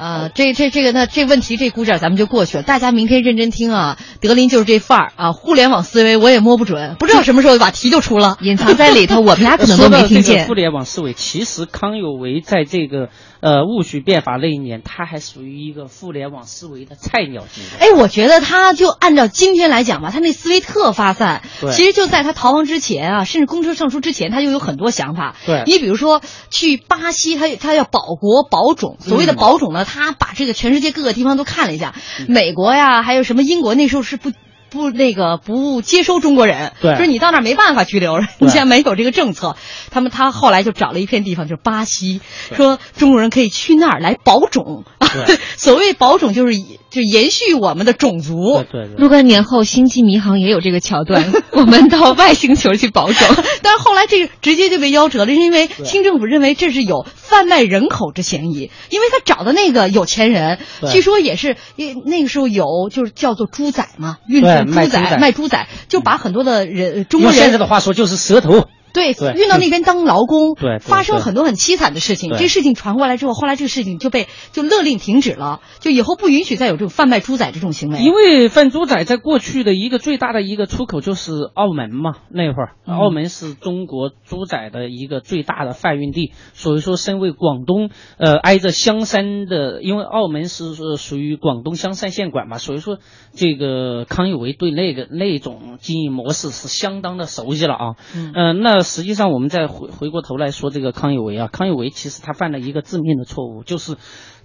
[0.01, 3.99] 是呃，这这这个那这问题这鼓掌咱们就过去了，大家明天认真听啊。
[4.21, 10.37] 德林就是这范儿啊，互联网思维我也摸不准，不知道什么时候把题就出了， 隐藏在里头，我们俩可能都没听见。
[10.37, 13.09] 这个互联网思维，其实康有为在这个
[13.41, 17.81] 呃戊戌变法那一年，他还属于一个互联网思维的菜鸟阶段。
[17.81, 21.43] 哎，我觉得他就按照今天来讲吧，他那思维特发散。
[21.61, 25.37] 对其实就在他逃亡之前啊，甚至公车上书之前，他就有很多想法。
[25.47, 28.97] 对你比如说去巴西，他他要保国保种。
[29.01, 31.95] 所谓的嗯保种呢，他把这个全世界各个地方都看了一下，
[32.29, 34.33] 美国呀，还有什么英国，那时候是不。
[34.73, 39.57] 不，那个不接收中国人，对就是你到那儿没办法拘留，人对家没有这个政策。
[39.91, 42.21] 他们他后来就找了一片地方，就是巴西，
[42.55, 44.85] 说中国人可以去那儿来保种。
[45.59, 48.65] 所谓保种，就是以就延续我们的种族。
[48.71, 53.29] 对对若干年后，《星际迷航》也有这个桥段， 我们到外星球去保种。
[53.63, 60.59] 但是后来这个直接就被夭折了，是因为清政府认为这是有贩卖人口之嫌疑，因为他找的那个有钱人，
[60.91, 68.67] 据说也是因那个时候有就是叫做猪仔嘛，运猪仔卖猪仔就把很多的人中国用现在的话说就是蛇头。
[68.93, 72.31] 对对运到那边当劳工，对对发生了很多很凄惨的事情。
[72.31, 77.99] 对这事情传过来之后，后来这个事情就被就勒令停止了，就以后不允许再有这种贩卖猪仔这种行为。
[78.01, 92.99] 因为贩猪仔在过去的一个最大的一个出口就是澳门嘛，那会儿、嗯澳门是中国猪仔的一个最大的贩运地，所以说身为广东呃挨着香山的，因为澳门是是属于广东香山县管嘛，所以说
[93.33, 97.95] 这个康有为对那个那种经营模式是相当的熟悉了啊。
[98.15, 103.97] 嗯呃，那实际上我们再回回过头来说这个康有为啊，康有为其实他犯了一个致命的错误，就是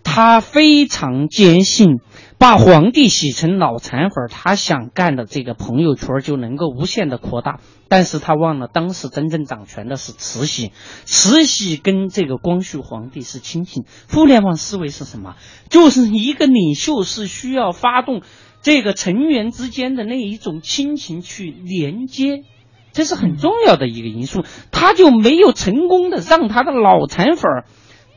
[0.04, 2.00] 他非常坚信
[2.38, 10.72] 把皇帝洗成脑残粉，他想干的这个朋友圈就能够无限的扩大，但是他忘了当时真正掌权的是慈禧，
[11.06, 13.82] 慈禧跟这个光绪皇帝是亲戚。
[14.12, 15.36] 互联网思维是什么？
[15.70, 18.22] 就是一个领袖是需要发动
[18.62, 22.44] 这个成员之间的那一种亲情去连接。
[22.96, 27.66] 这是很重要的一个因素，他就没有成功的让他的脑残粉儿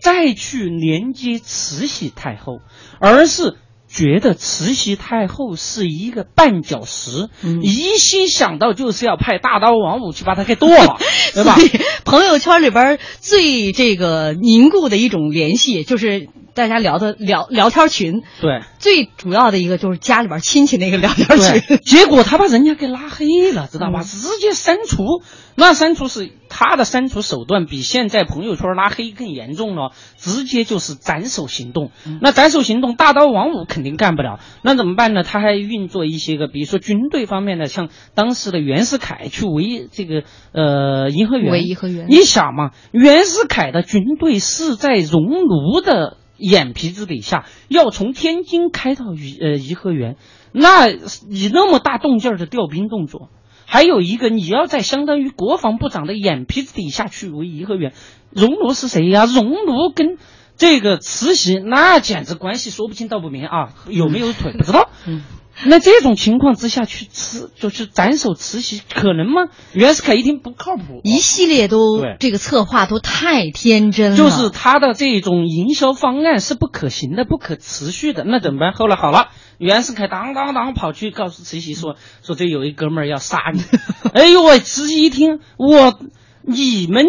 [0.01, 2.61] 再去连接慈禧太后，
[3.01, 3.57] 而是
[3.89, 7.29] 觉得慈禧太后是一个绊脚石，
[7.63, 10.99] 一心想到就是要派大刀王五去把他给剁了，
[11.35, 11.57] 对吧？
[12.05, 16.29] 朋友圈里边最这个凝固的一种联系，就是
[16.59, 21.79] 大家聊的聊聊天群，对，最主要的一个就是家里边亲戚那个聊天群。
[21.79, 24.03] 结果他把人家给拉黑了，知道吧？
[24.03, 25.23] 直接删除。
[25.55, 31.93] 那删除是他的删除手段比现在朋友圈拉黑更严重了，直接就是斩首行动。
[32.21, 35.23] 那斩首行动，大刀王五肯定干不了，那怎么办呢？
[35.23, 41.53] 他还运作一些个，比如说军队方面的，像当时的袁世凯去围这个呃颐和园。
[41.53, 42.07] 围颐和园。
[42.09, 46.17] 你想嘛，袁世凯的军队是在熔炉的。
[46.39, 50.17] 眼皮子底下要从天津开到颐呃颐和园，
[50.53, 53.29] 那你那么大动静的调兵动作，
[53.67, 57.93] 还有一个你要在相当于国防部长的眼皮子底下去围颐和园，
[58.31, 59.27] 熔炉是谁呀？
[59.27, 60.17] 熔炉跟
[60.57, 64.89] 这个慈禧那简直关系说不清道不明啊，有没有腿不知道。
[65.07, 65.23] 嗯。
[65.67, 69.49] 那这种情况之下去吃，就是斩首慈禧，可能吗？
[69.73, 78.25] 袁世凯一听不靠谱，一系列都这个策划都太天真了，就是他的这种营销方案是不可行的、不可持续的。
[78.25, 78.73] 那怎么办？
[78.73, 79.29] 后来好了，
[79.59, 83.63] 袁世凯当当当跑去告诉慈禧说：“说这有一哥们儿要杀你。
[84.15, 84.61] ”哎呦喂！
[84.61, 85.99] 慈禧一听，我
[86.43, 87.05] 你们。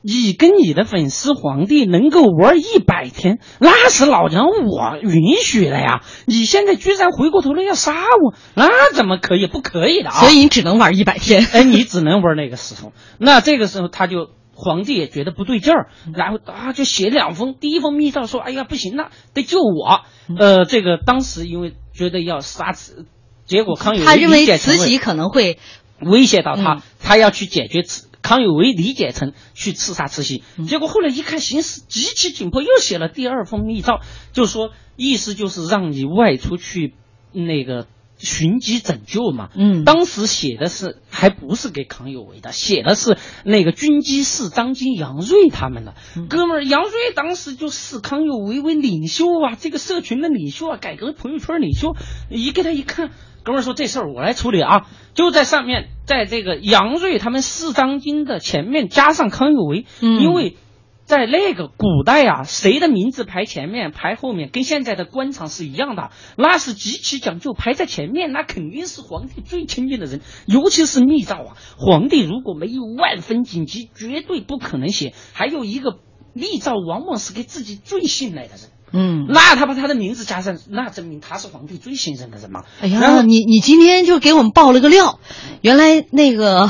[0.00, 6.02] 你跟你的粉丝皇帝能够玩一百天，那是老娘我允许的呀！
[6.24, 9.46] 你现在居然回过头来要杀我，那怎么可以？
[9.48, 10.20] 不可以的啊！
[10.20, 11.44] 所以你只能玩一百天。
[11.52, 12.92] 哎，你只能玩那个时候。
[13.18, 20.02] 那这个时候他就皇帝也觉得不对劲儿，然后啊就写两封，第一封密诏说：“哎呀，不行了，得救我。”
[20.38, 23.06] 呃，这个当时因为觉得要杀慈，
[23.46, 25.58] 结果康有为他认为慈禧可能会
[26.00, 28.07] 威胁到他，他要去解决慈。
[28.22, 34.00] 康有为理解成去刺杀慈禧，结果后来一看形势极其紧迫，又写了第二封密诏，
[34.32, 36.94] 就说意思就是让你外出去
[37.32, 37.86] 那个
[38.18, 39.50] 寻机拯救嘛。
[39.54, 45.94] 嗯，当时写的是还不是给康有为的，写的是那个军机室张金、杨锐他们的
[46.28, 46.64] 哥们儿。
[46.64, 51.94] 杨锐当时就视康有为为领袖啊，这个社群的领袖啊，改革朋友圈领袖。
[52.28, 53.10] 一给他一看。
[53.48, 60.58] 哥们说这事儿我来处理啊，就在上面，在这个杨瑞他们四张经的前面加上康有为，因为
[61.06, 75.14] 在那个古代啊，谁的名字排前面排后面，跟现在的官场是一样的，那是极其讲究，排在前面那肯定是皇帝最亲近的人，尤其是密诏啊，皇帝如果没有万分紧急，绝对不可能写。
[75.32, 76.00] 还有一个
[76.34, 78.68] 密诏，往往是给自己最信赖的人。
[78.92, 82.64] 嗯，那他把他的名字加上，那证明他是皇帝最信任的人嘛。
[82.80, 85.20] 哎呀，你你今天就给我们爆了个料，
[85.60, 86.68] 原来那个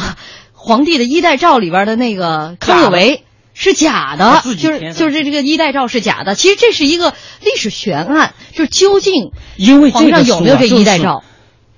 [0.52, 6.34] 皇帝的衣带诏里边的那个康有为是假的，就是就是这个衣带诏是假的。
[6.34, 11.22] 其实这是一个历史悬案，就是究竟因为皇上有没有这衣带诏？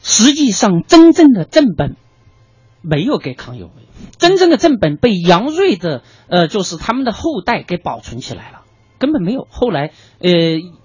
[0.03, 1.97] 实际上，真正的正本
[2.83, 3.73] 没有给康有为，
[4.19, 8.60] 真正的正本被杨锐的呃，就是他们的后代给保存起来了。
[9.01, 9.49] 根本没有。
[9.51, 9.91] 后来，
[10.21, 10.31] 呃，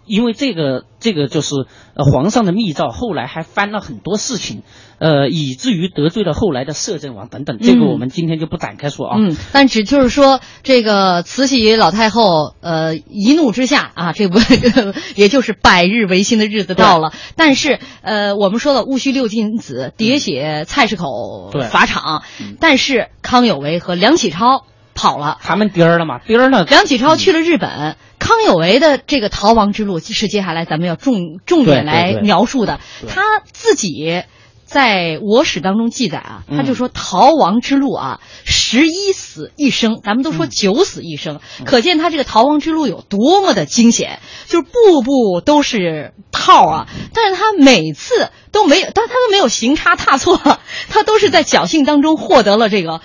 [0.08, 1.54] 因为这个，这个就是
[1.96, 4.64] 呃皇上的密诏，后来还翻了很多事情，
[4.98, 7.60] 呃，以至于得罪了后来的摄政王等等。
[7.60, 9.18] 这个我们今天就不展开说啊。
[9.20, 14.40] 嗯，但只就是说，这个慈禧老太后，呃，一怒之下啊，这不
[15.16, 17.12] 也就是百日维新的日子到了。
[17.36, 22.24] 但是，呃，我们说了戊戌六君子喋血菜市口法场，
[22.62, 24.64] 但是康有为和梁启超。
[24.96, 26.20] 跑了，他们颠儿了嘛？
[26.26, 26.64] 颠儿了。
[26.64, 32.80] 梁启超去了日本，康有为的这个逃亡之路是接下来咱们要重重点来描述的。
[33.08, 33.22] 他
[33.52, 34.24] 自己
[34.64, 46.88] 在我史当中记载啊，他就说逃亡之路啊，十一死一生，咱们都说九死一生，可见他这个逃亡之路有多么的惊险，就是步步都是套啊。
[47.14, 50.40] 但是他每次都没有，但他都没有行差踏错，
[50.90, 53.02] 他都是在侥幸当中获得了这个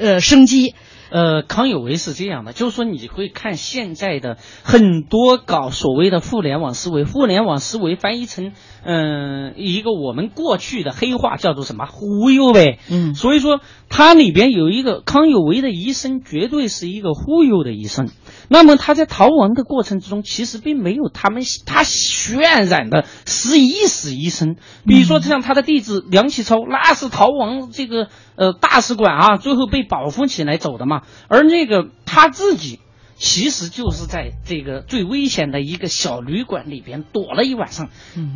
[0.00, 0.74] 呃生机。
[1.14, 8.50] 呃，康有为是这样的，就是说你会看现在的很多搞所谓的互联网思维，互联网思维翻译成
[8.82, 18.08] 嗯一个我们过去的黑话叫做什么忽悠呗，嗯，所以说它里边有一个康有为的一生绝对是一个忽悠的一生。
[18.48, 24.56] 那么他在逃亡的过程之中，其实并没有他们他渲染的十一死一生。
[24.84, 31.03] 比如说像他的弟子梁启超，那是逃亡这个呃大使馆啊，最后被保护起来走的嘛。
[31.28, 32.80] 而那个他自己，
[33.16, 37.88] 其实就是在这个最危险的一个小旅馆里边躲了一晚上。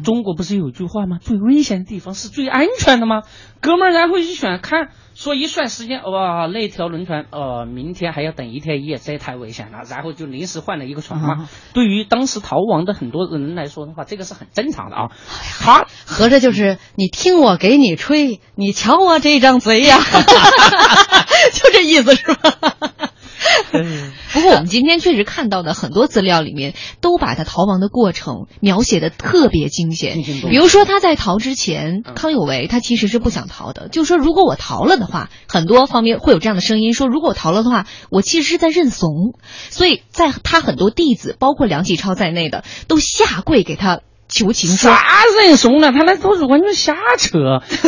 [0.04, 1.18] 中国不是有句话吗？
[1.20, 3.22] 最危险的地方是最安全的吗？
[3.60, 4.88] 哥们儿，然后一选看。
[5.14, 9.78] 说一算时间，哇，那条轮船，呃，明天还要等一天一夜，这太危险了。
[9.90, 11.48] 然后就临时换了一个船嘛。
[11.74, 15.08] 对于当时逃亡的很多人来说的话，这个是很正常的啊。
[15.58, 19.98] 他合着就是你听我给你吹，你瞧我这张嘴呀，
[21.52, 23.07] 就这意思是吧？
[24.32, 30.22] 不过我们今天确实看到的很多资料里面，都把他逃亡的过程描写的特别惊险。
[30.48, 39.34] 比如说他在逃之前，康有为他其实是不想逃的，就是说如果我逃了的话，很多方面会有这样的声音说，如果我逃了的话，我其实是在认怂。
[39.70, 44.90] 所以在他很多弟子，包括梁启超在内的，都下跪给他求情说。
[44.90, 45.92] 啥认怂了？
[45.92, 47.38] 他那都是完全瞎扯，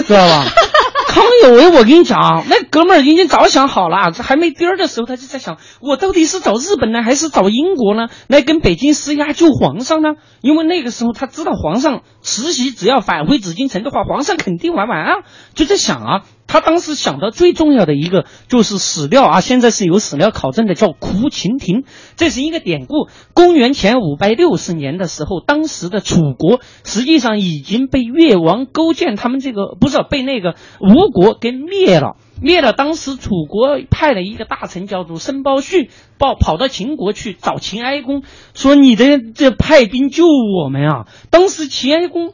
[0.06, 0.46] 知道吧？
[1.10, 10.10] 康有为，我跟你讲，那哥们儿已经早想好了，这还没颠儿的时候，他就在想，我到底是找日本呢，还是找英国呢，来跟北京施压救皇上呢？
[10.40, 15.12] 因为那个时候他知道皇上慈禧只要返回紫禁城的话，皇上肯定玩完啊，
[15.54, 16.22] 就在想啊。
[16.50, 21.84] 他当时想的最重要的一个就是史料啊，现在是有史料考证的，叫苦秦亭，
[22.16, 23.08] 这是一个典故。
[23.34, 32.72] 公元前五百六十年的时候，当时的楚国实际上已经被越王勾践他们这个不是被那个吴国给灭了，灭了。
[32.72, 35.88] 当时楚国派了一个大臣叫做申包胥，
[36.18, 38.24] 报跑到秦国去找秦哀公，
[38.54, 41.06] 说你的这派兵救我们啊。
[41.30, 42.32] 当时秦哀公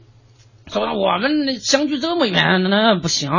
[0.67, 3.31] 说我们相距这么远，那不行。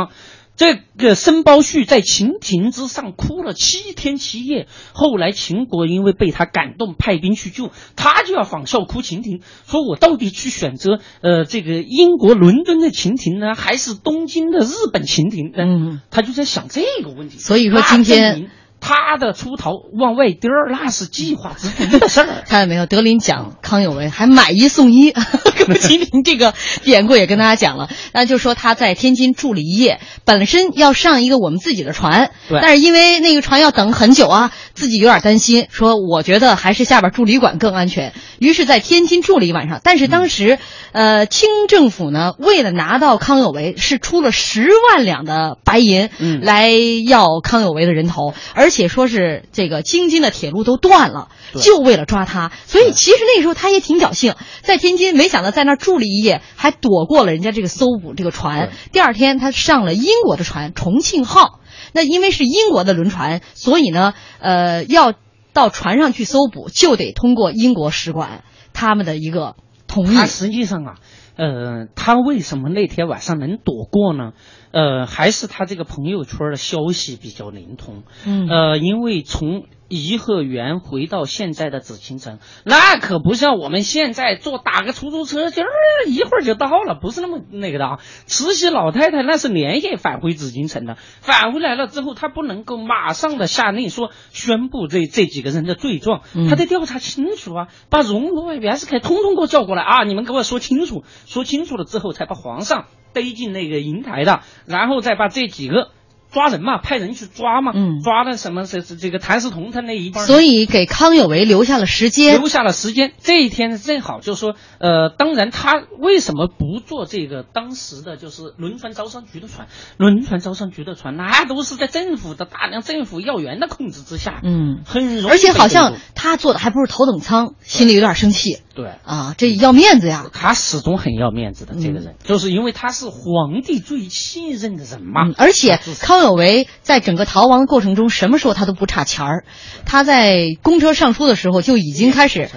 [0.58, 15.52] 这个申包胥在秦庭之上哭了七天七夜，后来秦国因为被他感动，派兵去救他，就要仿效哭秦庭，说我到底去选择呃这个英国伦敦的秦庭呢，还是东京的日本秦庭？
[15.54, 17.38] 嗯，他就在想这个问题。
[17.38, 18.50] 所以说今天。
[18.80, 22.26] 他的出逃往外颠儿，那是计划之中的事儿。
[22.46, 22.86] 看到没有？
[22.86, 25.12] 德林讲康有为还买一送一，
[25.80, 26.54] 吉林这个
[26.84, 27.88] 典故也跟大家讲了。
[28.12, 38.12] 那就说他在天津住了一夜，本身要上一个我们自己的船，但是因为那个船要等很久啊，自己有点担心，说我觉得还是下边住旅馆更安全。
[38.38, 39.80] 于是，在天津住了一晚上。
[39.82, 40.58] 但是当时，
[40.92, 46.08] 呃，清政府呢，为了拿到康有为，是出了十万两的白银
[46.42, 46.70] 来
[47.06, 51.28] 要康有为的人头，而且说是这个京津的铁路都断了，
[51.60, 52.52] 就为了抓他。
[52.66, 58.70] 所以其实那时候他也挺侥幸，在天津没想到在那儿住了一夜，还躲过了人家这个搜捕这个船。
[58.92, 61.60] 第二天他上了英国的船重庆号，
[61.92, 65.14] 那因为是英国的轮船，所以呢，呃，要。
[65.54, 68.44] 到船上去搜捕，就得通过英国使馆
[68.74, 69.56] 他们的一个
[69.88, 70.14] 同意。
[70.14, 70.94] 他实际上啊，
[71.38, 74.32] 呃，他为什么那天晚上能躲过呢？
[74.72, 78.02] 呃，还是他这个朋友圈的消息比较灵通。
[78.26, 79.64] 嗯，呃，因为从。
[79.88, 85.68] 颐和园回到现在的紫禁城，那可不像我们现在坐打个出租车，今儿
[86.06, 87.98] 一会儿就到了，不是那么那个的啊。
[88.26, 96.20] 慈禧老太太那是连夜返回紫禁城的，返回来了之后，她不能够马上的下令说宣布这这几个人的罪状，
[96.50, 102.84] 她得调查清楚啊，把荣禄、袁世凯通通给我叫过来啊，你们给我说清楚，说清楚了之后，才把皇上
[103.14, 105.92] 逮进那个瀛台的，然后再把这几个。
[106.32, 108.64] 抓人嘛，派人去抓嘛，嗯，抓的什么？
[108.64, 113.12] 这是这个谭嗣同他那一帮，所以给康有为留下了时间，留下了时间。
[113.18, 119.68] 这一天正好，就是说，呃，当然他为什么不坐这个当时的就是轮船招商局的船？
[119.96, 125.28] 轮船招商局的船，那都是在政府的大量政府要员的控制之下，嗯，很容易。
[125.28, 128.58] 而且好像他坐的还不是头等舱，心里有点生气。
[128.78, 130.26] 对啊，这要面子呀。
[130.32, 135.22] 他始终很要面子的这个人，就是因为他是皇帝最信任的人嘛。
[135.36, 139.44] 而且康有为在整个逃亡的过程中，什么时候他都不差钱儿。
[139.84, 142.48] 他在公车上书的时候就已经开始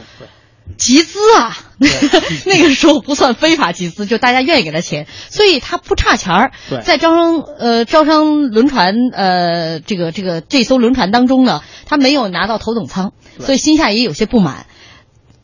[0.78, 1.58] 集资啊，
[2.46, 6.52] 那个时候不算非法集资，就大家愿意给他钱，所以他不差钱儿。
[6.84, 14.68] 在招商呃招商轮船呃这个这个这艘轮船当中呢，他没有拿到头等舱，所以心下也有些不满。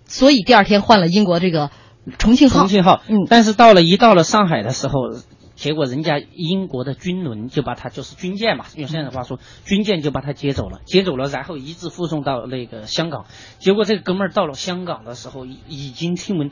[0.07, 1.69] 所以第二天换了英国这个
[2.17, 2.59] 重庆号。
[2.61, 4.93] 重庆号，嗯，但是到了一到了上海的时候，
[5.55, 13.25] 结果人家英国的军轮就把他就是军舰嘛，用现在的话说，军舰就把他接走了，接走了，然后一直护送到那个香港。
[13.59, 16.51] 结果这个哥们儿到了香港的时候，已已经听闻，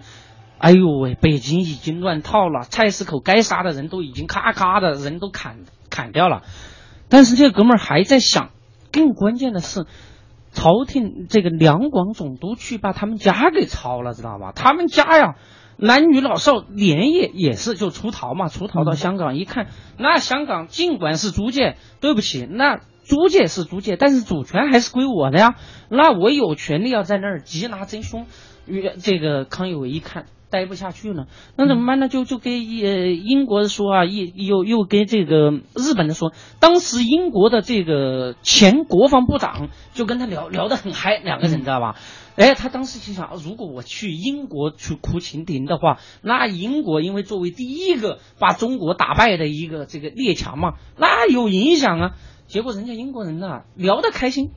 [0.58, 6.44] 哎呦喂，北京已经乱套了，菜市口该杀的人都已经咔咔的人都砍砍掉了，
[7.08, 8.50] 但是这个哥们儿还在想，
[8.92, 9.86] 更关键的是。
[10.56, 14.52] 朝廷这个两广总督去把他们家给抄了，知道吧？
[14.56, 15.36] 他们家呀，
[15.78, 19.68] 男女老少连夜也是就出逃嘛，出逃到香港，一看
[20.00, 25.56] 那香港尽管是租界，对不起，那租界是租界，但是主权还是归我的呀，
[25.90, 28.26] 那我有权利要在那儿缉拿真凶。
[29.04, 30.26] 这个康有为一看。
[30.56, 31.28] 待不下去了，
[31.58, 32.08] 那怎么办呢？
[32.08, 36.32] 就就跟呃英国说啊，又又又给这个日本的说。
[36.62, 41.98] 当时英国的这个前国防部长就跟他聊聊得很嗨，两个人知道吧？
[42.38, 52.12] 哎，他当时心想，如果我去英国去哭秦庭的话，那英国因为作为第一个把中国打败的一个这个列强嘛，那有影响啊。
[52.48, 54.52] 结果人家英国人呐聊得开心。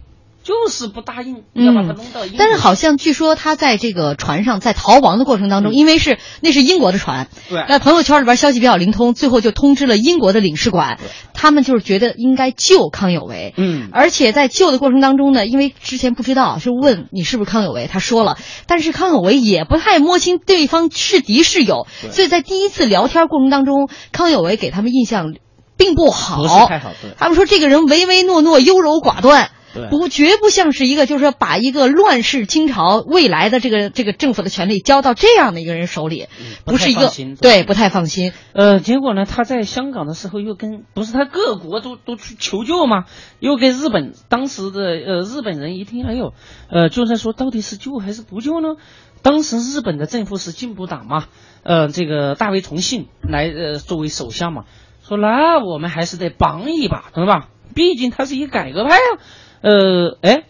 [0.49, 1.97] 就是不答应要把他嗯。
[1.97, 2.35] 弄到英国去。
[2.39, 7.65] 但是好像据说他在这个船上在逃亡的过程当中，因为是那是英国的船，嗯对。
[7.69, 10.99] 在朋友圈里边消息比较灵通，最后就通知了英国的领事馆，
[11.35, 25.35] 他们就是觉得应该救康有为，嗯，而且在救的过程当中呢，因为之前不知道，是问你是不是康有为，他说了，但是康有为也不太摸清对方是敌是友，所以在第一次聊天过程当中，康有为给他们印象
[25.77, 29.51] 并不好，不是太好他们说这个人唯唯诺诺、优柔寡断。
[29.75, 36.27] 对不，绝不像是一个，就是说把一个乱世清朝未来的这个这个政府的权力交到这样的一个人手里，
[36.65, 37.11] 不不是一个
[37.41, 38.33] 对不太放心。
[38.53, 43.05] 呃，结果呢，他在香港的时候又跟不是他各国都都去求救吗，
[43.41, 46.33] 又跟日本当时的呃日本人一听，哎呦，
[46.71, 48.77] 呃就在说到底是救还是不救呢？
[49.21, 51.27] 当时日本的政府是进步党嘛，
[51.65, 54.65] 呃这个大卫崇信来呃作为首相嘛，
[55.03, 57.49] 说那我们还是得帮一把，对吧？
[57.75, 59.21] 毕竟他是一个改革派啊，
[59.63, 60.45] 呃哎，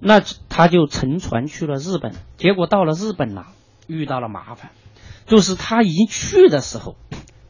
[0.00, 3.46] 那他就乘船去了日本，结果到了日本呐、
[3.86, 4.70] 遇到了麻烦。
[5.26, 6.96] 就是他一去的时候，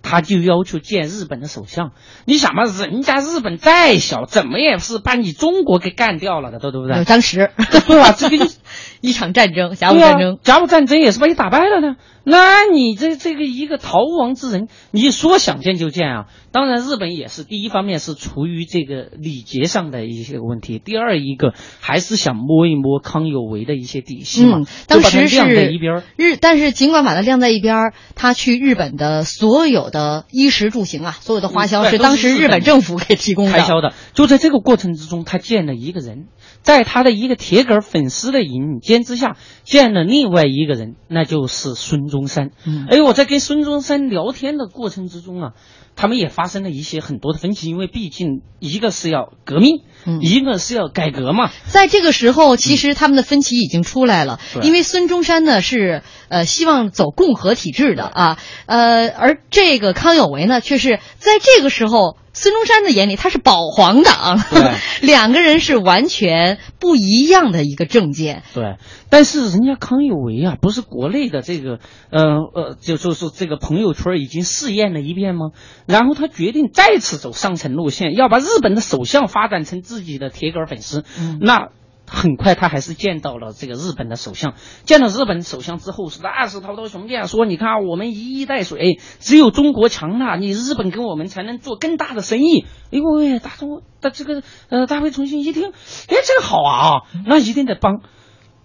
[0.03, 1.93] 他就要求见日本的首相。
[2.27, 6.99] 你想嘛，人家日本再小，怎么也是把你中国给干掉了的，对不对？
[6.99, 7.51] 有当时
[7.87, 8.13] 对吧？
[8.13, 8.51] 这个就
[9.01, 11.97] 一场战争，甲午战争，甲午战争也是把你打败了呢。
[12.25, 16.27] 那你这这个一个逃亡之人，你说想见就见啊？
[16.53, 26.03] 当然，日本也是第一方面是出于这个礼节上的一些问题，第二一个还是想摸一摸康有为的一些底细嘛，嗯，当时晾在是一边儿。
[26.17, 33.53] 日，但是尽管把它晾在一边儿，他去日本的所有的衣食住行啊，所有的花销是当时日本本政府给提供的。
[33.53, 33.95] 开销的。
[34.13, 36.27] 就在这个过程之中，他见了一个人，
[36.61, 42.51] 在他的一个铁杆粉丝的引荐之下，见了另外一个人，那就是孙中山。
[42.67, 45.53] 嗯哎，我在跟孙中山聊天的过程之中啊，
[45.97, 51.51] 他们也发生了一些很多的分歧，因为毕竟一个是要革命，嗯一个是要改革嘛。
[51.67, 62.17] 在这个时候，其实他们的分歧已经出来了，对因为孙中山呢是呃希望走共和体制的啊，呃，而这个康有为呢却是在这个时候。
[62.35, 64.43] 孙中山的眼里，他是保皇党，
[65.03, 68.43] 两个人是完全不一样的一个政见。
[68.55, 68.77] 对，
[69.13, 75.51] 但是人家康有为啊，不是国内的这个呃呃，就就是这个朋友圈已经试验了一遍吗？
[75.85, 81.05] 然后他决定再次走上层路线，要把日本的首相发展成自己的铁杆粉丝。
[81.21, 81.69] 嗯那
[82.07, 84.55] 很快他还是见到了这个日本的首相，
[84.85, 92.65] 见到日本首相之后是那是滔滔雄辩，说你看啊我们一衣带水，只有中国强大，你日本跟我们才能做更大的生意。
[92.91, 98.01] 哎呦喂，大中的这个呃大卫重新一听，哎这个好啊，那一定得帮。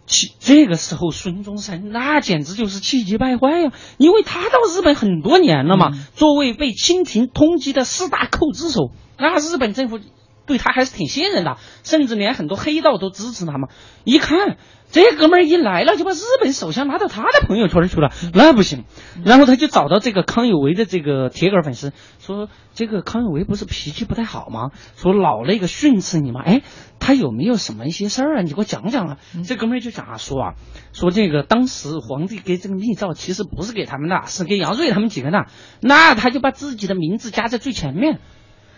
[0.08, 10.00] 气这个时候，孙中山那简直就是气急败坏呀、因为他到日本很多年了嘛，作为被清廷通缉的四大寇之首，那日本政府
[10.46, 13.68] 对他还是挺信任的，甚至连很多黑道都支持他嘛。
[14.06, 14.58] 一看
[14.90, 18.86] 这哥们儿一来了，就把日本首相拉到他的朋友圈去了，那不行。
[19.24, 24.72] 然后他就找到这个康有为的这个铁杆粉丝，说这个康有为不是脾气不太好吗？
[24.96, 26.42] 说老那个训斥你吗？
[26.46, 26.62] 哎，
[27.00, 28.42] 他有没有什么一些事儿啊？
[28.42, 29.18] 你给我讲讲啊。
[29.46, 30.54] 这哥们儿就讲啊，说啊，
[30.94, 35.48] 说这个当时皇帝给这个密诏其实不是给他们的，是给杨锐他们几个的。
[35.82, 38.20] 那他就把自己的名字加在最前面。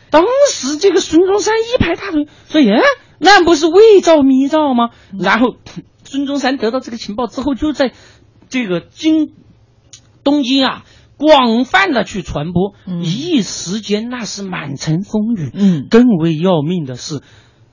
[0.09, 2.81] 当时这个孙中山一拍大腿，说：“耶，
[3.19, 4.89] 那不是伪造密诏吗？”
[5.19, 5.53] 然后
[6.09, 7.93] 孙中山得到这个情报之后，就在
[8.49, 9.31] 这个京
[10.23, 10.83] 东京啊。
[11.21, 15.51] 广泛的去传播，一时间那是满城风雨。
[15.53, 17.21] 嗯，更为要命的是，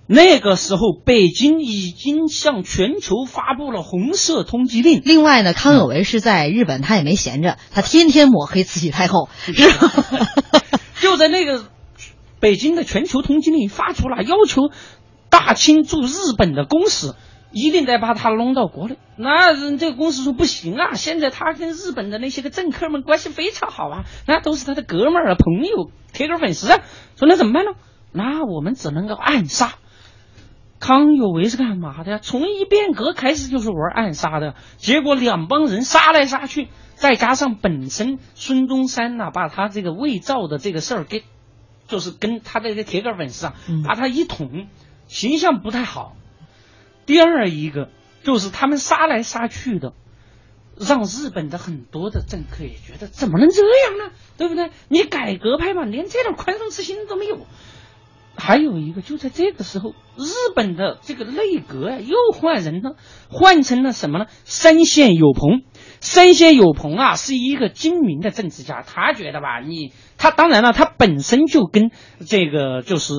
[0.09, 5.01] 那个时候北京已经向全球发布了红色通缉令。
[5.05, 9.93] 另外呢，康有为是在日本，他也没闲着，他天天抹黑慈禧太后，是吧？
[11.01, 11.67] 就在那个
[12.41, 14.73] 北京的全球通缉令发出了，要求
[15.31, 17.15] 大清驻日本的公使
[17.51, 18.99] 一定得把他弄到国内。
[19.17, 26.81] 那这个公司说不行啊，现在他跟日本的那些个政客们关系非常好啊，那都是他的哥们儿啊、朋友、铁杆粉丝啊。
[27.17, 27.73] 说那怎么办呢？
[28.13, 29.75] 那我们只能够暗杀。
[30.79, 32.19] 康有为是干嘛的呀？
[32.21, 41.25] 从一变革开始就是玩暗杀的，结果两帮人杀来杀去，再加上本身孙中山呐、把他这个伪造的这个事儿给，
[41.89, 43.55] 就是跟他的这个铁杆粉丝啊，
[43.87, 44.67] 把他一捅，
[45.09, 46.15] 形象不太好。
[47.07, 47.89] 第二一个
[48.23, 49.95] 就是他们杀来杀去的，
[50.79, 54.13] 让日本的很多的政客也觉得怎么能这样呢？
[54.37, 54.71] 对不对？
[54.89, 57.47] 你改革派嘛，连这点宽松之心都没有。
[58.39, 62.97] 还有一个，就在这个时候，日本的这个内阁啊、又换人了，
[63.31, 64.27] 换成了什么呢？
[64.45, 65.63] 山县有朋。
[66.03, 71.91] 山县有朋啊，是一个精明的政治家，他觉得吧，你他当然了，他本身就跟
[72.27, 73.15] 这个就是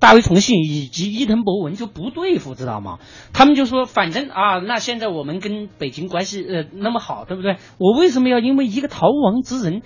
[0.00, 2.98] 大卫崇信以及伊藤博文就不对付，知道吗？
[3.34, 7.58] 他们就说，反正啊，那现在我们跟北京关系呃那么好，对不对？
[7.78, 9.82] 我为什么要因为一个逃亡之人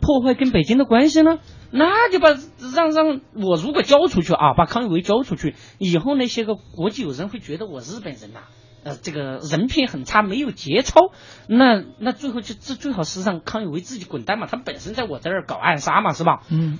[0.00, 1.38] 破坏跟北京的关系呢？
[1.70, 2.30] 那就把
[2.74, 8.40] 让让我如果交出去啊，把康有为交出去以后，那些个国际友人会觉得我日本人呐、
[8.82, 11.12] 呃，这个人品很差，没有节操。
[11.46, 16.40] 那那最后就最最好是让康有为自己滚蛋嘛，他本身在我这儿搞暗杀嘛，是吧？
[16.50, 16.78] 嗯。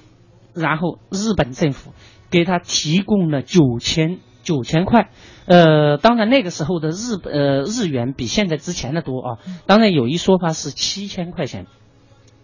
[0.52, 1.92] 然后日本政府
[2.30, 5.10] 给他提供了九千九千块，
[5.46, 9.38] 呃，当然那个时候的日本呃日元比现在值钱的多啊。
[9.66, 11.66] 当然有一说法是七千块钱，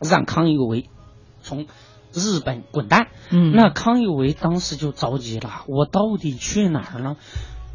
[0.01, 0.87] 让康有为
[1.41, 1.66] 从
[2.12, 3.09] 日本滚蛋。
[3.30, 7.16] 嗯那康有为当时就着急了，我到底去哪儿呢？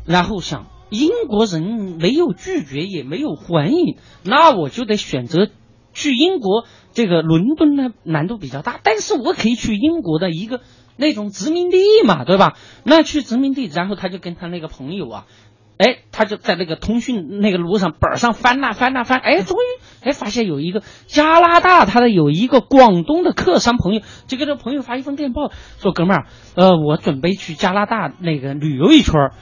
[0.05, 5.47] 然后想，英国人没有拒绝，也没有欢迎，那我就得选择
[5.93, 6.65] 去英国。
[6.93, 10.59] 这个伦敦呢难度比较大，但是我可以去英国的一个
[11.01, 12.53] 那种殖民地嘛，对吧？
[12.83, 15.25] 那去殖民地，然后他就跟他那个朋友啊，
[15.77, 26.25] 哎，他就在那个通讯那个路上本上翻呐、翻呐、翻，哎，终于哎发现有一个加拿大，他的有一个广东的客商朋友，就给这朋友发一封电报，说哥们儿，
[26.55, 29.33] 呃，我准备去加拿大那个旅游一圈儿，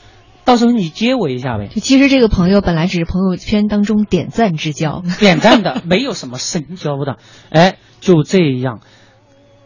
[0.45, 1.67] 到时候你接我一下呗。
[1.67, 7.17] 就其实这个朋友本来只是朋友圈当中点赞之交，点赞的，没有什么深交的。
[7.49, 8.79] 哎，就这样，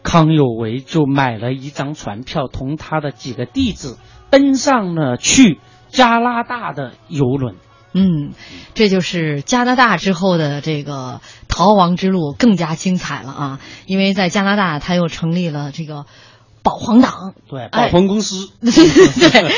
[0.04, 3.98] 康有为就买了一张船票，同他的几个弟子
[4.30, 7.56] 登上了去加拿大的游轮。
[7.94, 8.32] 嗯，
[8.74, 13.60] 这就是加拿大之后的这个逃亡之路更加精彩了啊！
[13.86, 16.04] 因为在加拿大，他又成立了这个
[16.64, 18.50] 保皇党，对，哎保皇公司。
[18.60, 19.52] 对，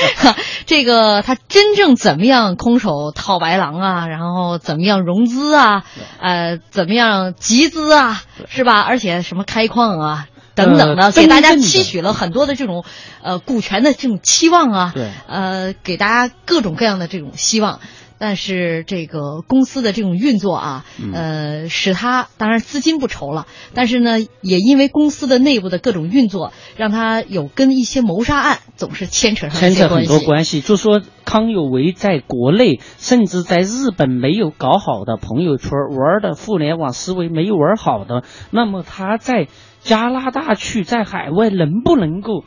[0.67, 5.85] 这个他真正怎么样空手套白狼啊，然后怎么样融资啊，
[6.21, 8.83] 呃，怎么样集资啊，是吧？
[8.83, 10.29] 而且什么开矿啊。
[10.57, 12.85] 等等的，呃给大家期许了很多的这种，
[13.23, 17.79] 呃，股权的这种期望啊，对呃，给大家各种各样的这种希望。
[18.19, 30.07] 但是这个公司的这种运作啊，嗯呃，使他当然资金不愁了，但是呢，也因为公司的内部的各种运作，让他有跟一些谋杀案总是牵扯上牵扯很。
[30.07, 39.49] 多关系，就说康有为在国内，甚至在日本没有搞好的朋友圈，玩的互联网思维没有玩好的，那么他在
[39.87, 42.45] 加拿大去，在海外能不能够？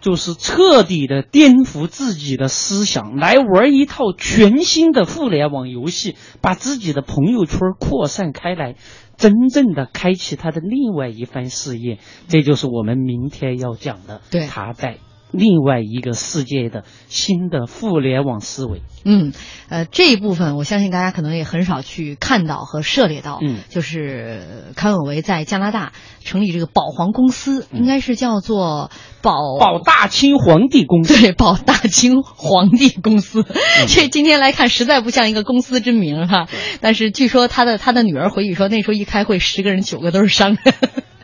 [0.00, 8.74] 就是彻底的颠覆自己的思想，来玩一套全新的互联网游戏，把自己的朋友圈扩散开来，
[9.16, 11.98] 真正的开启他的另外一番事业。
[12.26, 14.98] 这就是我们明天要讲的，对他在
[15.32, 18.82] 另外一个世界的新的互联网思维。
[19.04, 19.32] 嗯，
[19.68, 28.90] 呃，这一部分我相信大家可能也很少去看到和涉猎到，嗯就是康有为在加拿大成立这个保皇公司，应该是叫做
[29.22, 33.44] 保保大清皇帝公司， 对，保大清皇帝公司。
[33.88, 36.46] 这今天来看实在不像一个公司之名哈，
[36.80, 40.58] 但是据说他的他的女儿回忆说，那时候一开会，十个人九个都是商人。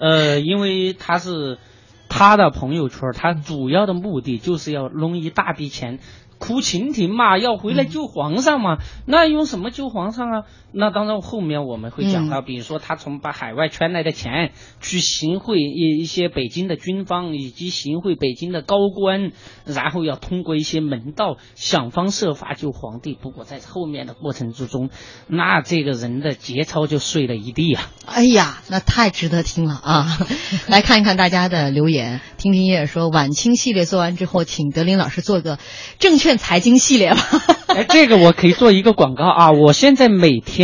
[0.01, 1.59] 呃，因为他是
[2.09, 5.99] 他的朋友圈，他主要的目的就是要弄一大笔钱。
[6.41, 10.45] 哭蜻蜓嘛，要回来救皇上嘛，那用什么救皇上啊？
[10.73, 19.33] 那当然后面我们会讲到，比如说他从把海外圈来的钱去行贿一一些北京的军方，以及行贿北京的高官，
[19.65, 23.17] 然后要通过一些门道想方设法救皇帝。
[23.21, 24.91] 不过在后面的过程之中，
[25.27, 27.91] 那这个人的节操就碎了一地啊！
[28.07, 30.19] 哎呀，那太值得听了啊！
[30.69, 35.59] 来看一看大家的留言，听听叶说晚清系列做完之后，请德林老师做个
[35.99, 37.21] 证券财经系列吧。
[37.69, 39.51] 哎，这个我可以做一个广告啊！
[39.53, 40.58] 我现在每天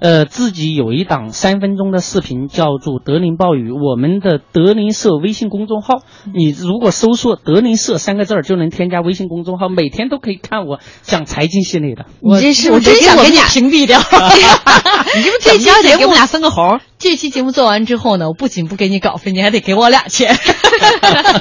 [0.00, 6.02] 呃自己有一档三分钟的视频，叫做《德林暴雨》，我们的德林社微信公众号，
[6.34, 12.06] 你如果搜索“德林社”三个字儿，就能添加微信公众号，每天都可以看我讲财经系列的。
[12.20, 13.98] 我这是我真想给你屏蔽掉？
[15.16, 16.80] 你这不这期节目给我们俩分个红？
[16.98, 20.36] 这期节目做完之后呢，我不仅不给你稿费，你还得给我俩钱。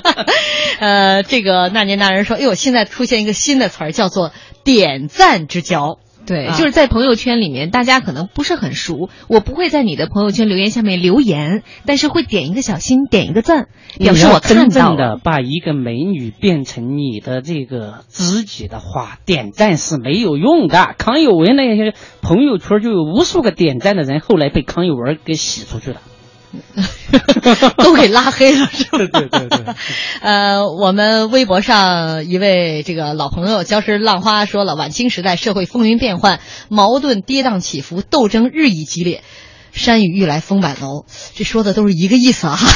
[0.80, 4.32] 呃，这个那年那人说，哎呦，现在出现一个新的词儿，叫做
[4.64, 6.00] “点赞之交”。
[6.30, 13.68] 对，啊就是在朋友圈里面，大家可能不是很熟，我不会在你的朋友圈留言下面留言，但是会点一个小心，点一个赞，
[13.98, 14.96] 表示我看到真正。
[14.96, 20.94] 的把一个美女变成你的这个知己的话，点赞是没有用的。
[21.00, 26.02] 康有为那些朋友圈就有无数个点赞的人，后来被康有为给洗出去了。
[27.78, 28.98] 都给拉黑了，是吧？
[28.98, 29.76] 对对对对。
[30.22, 36.40] 呃，我们微博上一位这个老朋友礁石浪花说了，晚清时代社会风云变幻，
[36.70, 39.24] 矛盾跌宕起伏，斗争日益激烈。
[39.72, 41.06] 山雨欲来风满楼，
[41.36, 42.58] 这说的都是一个意思啊。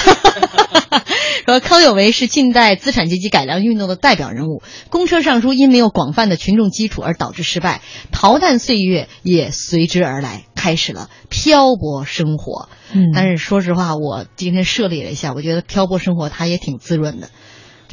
[1.46, 7.82] 说康有为是近代资产阶级改良运动的代表人物，公车上书因没有广泛的群众基础而导致失败，
[8.12, 12.70] 逃难岁月也随之而来，开始了漂泊生活。
[12.94, 17.30] 嗯但是说实话，我今天涉猎了一下，我觉得漂泊生活它也挺滋润的。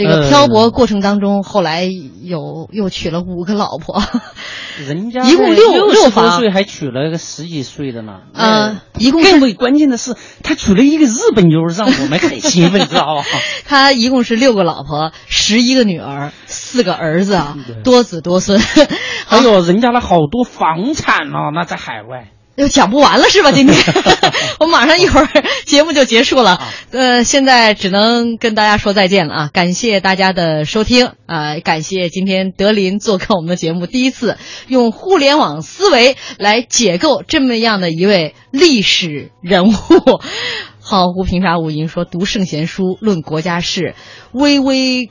[0.01, 4.03] 这个呃漂泊过程当中，后来有又娶了五个老婆，
[4.89, 8.21] 人家一共六六十岁还娶了个十几岁的呢。
[8.33, 13.25] 嗯，一共更为关键的是，他娶了一个日本妞，让我们很兴奋，知道吧？
[13.69, 18.59] 他一共是六个老婆，十一个女儿，四个儿子啊，多子多孙。
[19.29, 22.31] 还有人家的好多房产呢、那在海外。
[22.61, 23.53] 又讲不完了是吧？
[23.53, 23.75] 今天
[24.61, 25.29] 我马上一会儿
[25.65, 29.51] 节目就结束了，呃，现在只能跟大家说再见了啊！
[29.51, 34.37] 感谢大家的收听啊、感谢今天德林做客我们的节目，第一次
[34.69, 39.73] 用互联网思维来解构这么样的一位历史人物。
[40.83, 43.95] 好无凭啥无垠说读圣贤书，论国家事，
[44.33, 45.09] 巍巍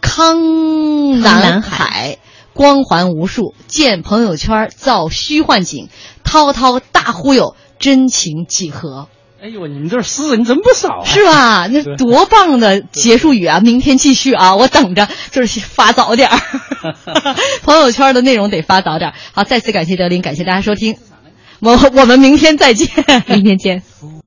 [0.00, 2.16] 康南海。
[2.54, 5.90] 光环无数，建朋友圈造虚幻景，
[6.36, 9.08] 滔滔大忽悠，真情几何。
[9.42, 11.66] 哎呦，你们这儿诗人真不少、啊，是吧？
[11.72, 13.60] 那多棒的结束语啊！
[13.60, 14.56] 明天继续啊！
[14.56, 16.38] 我等着，就是发早点儿，
[17.62, 19.14] 朋友圈的内容得发早点儿。
[19.32, 20.96] 好，再次感谢德林，感谢大家收听，
[21.60, 22.88] 我我们明天再见，
[23.28, 23.82] 明天见。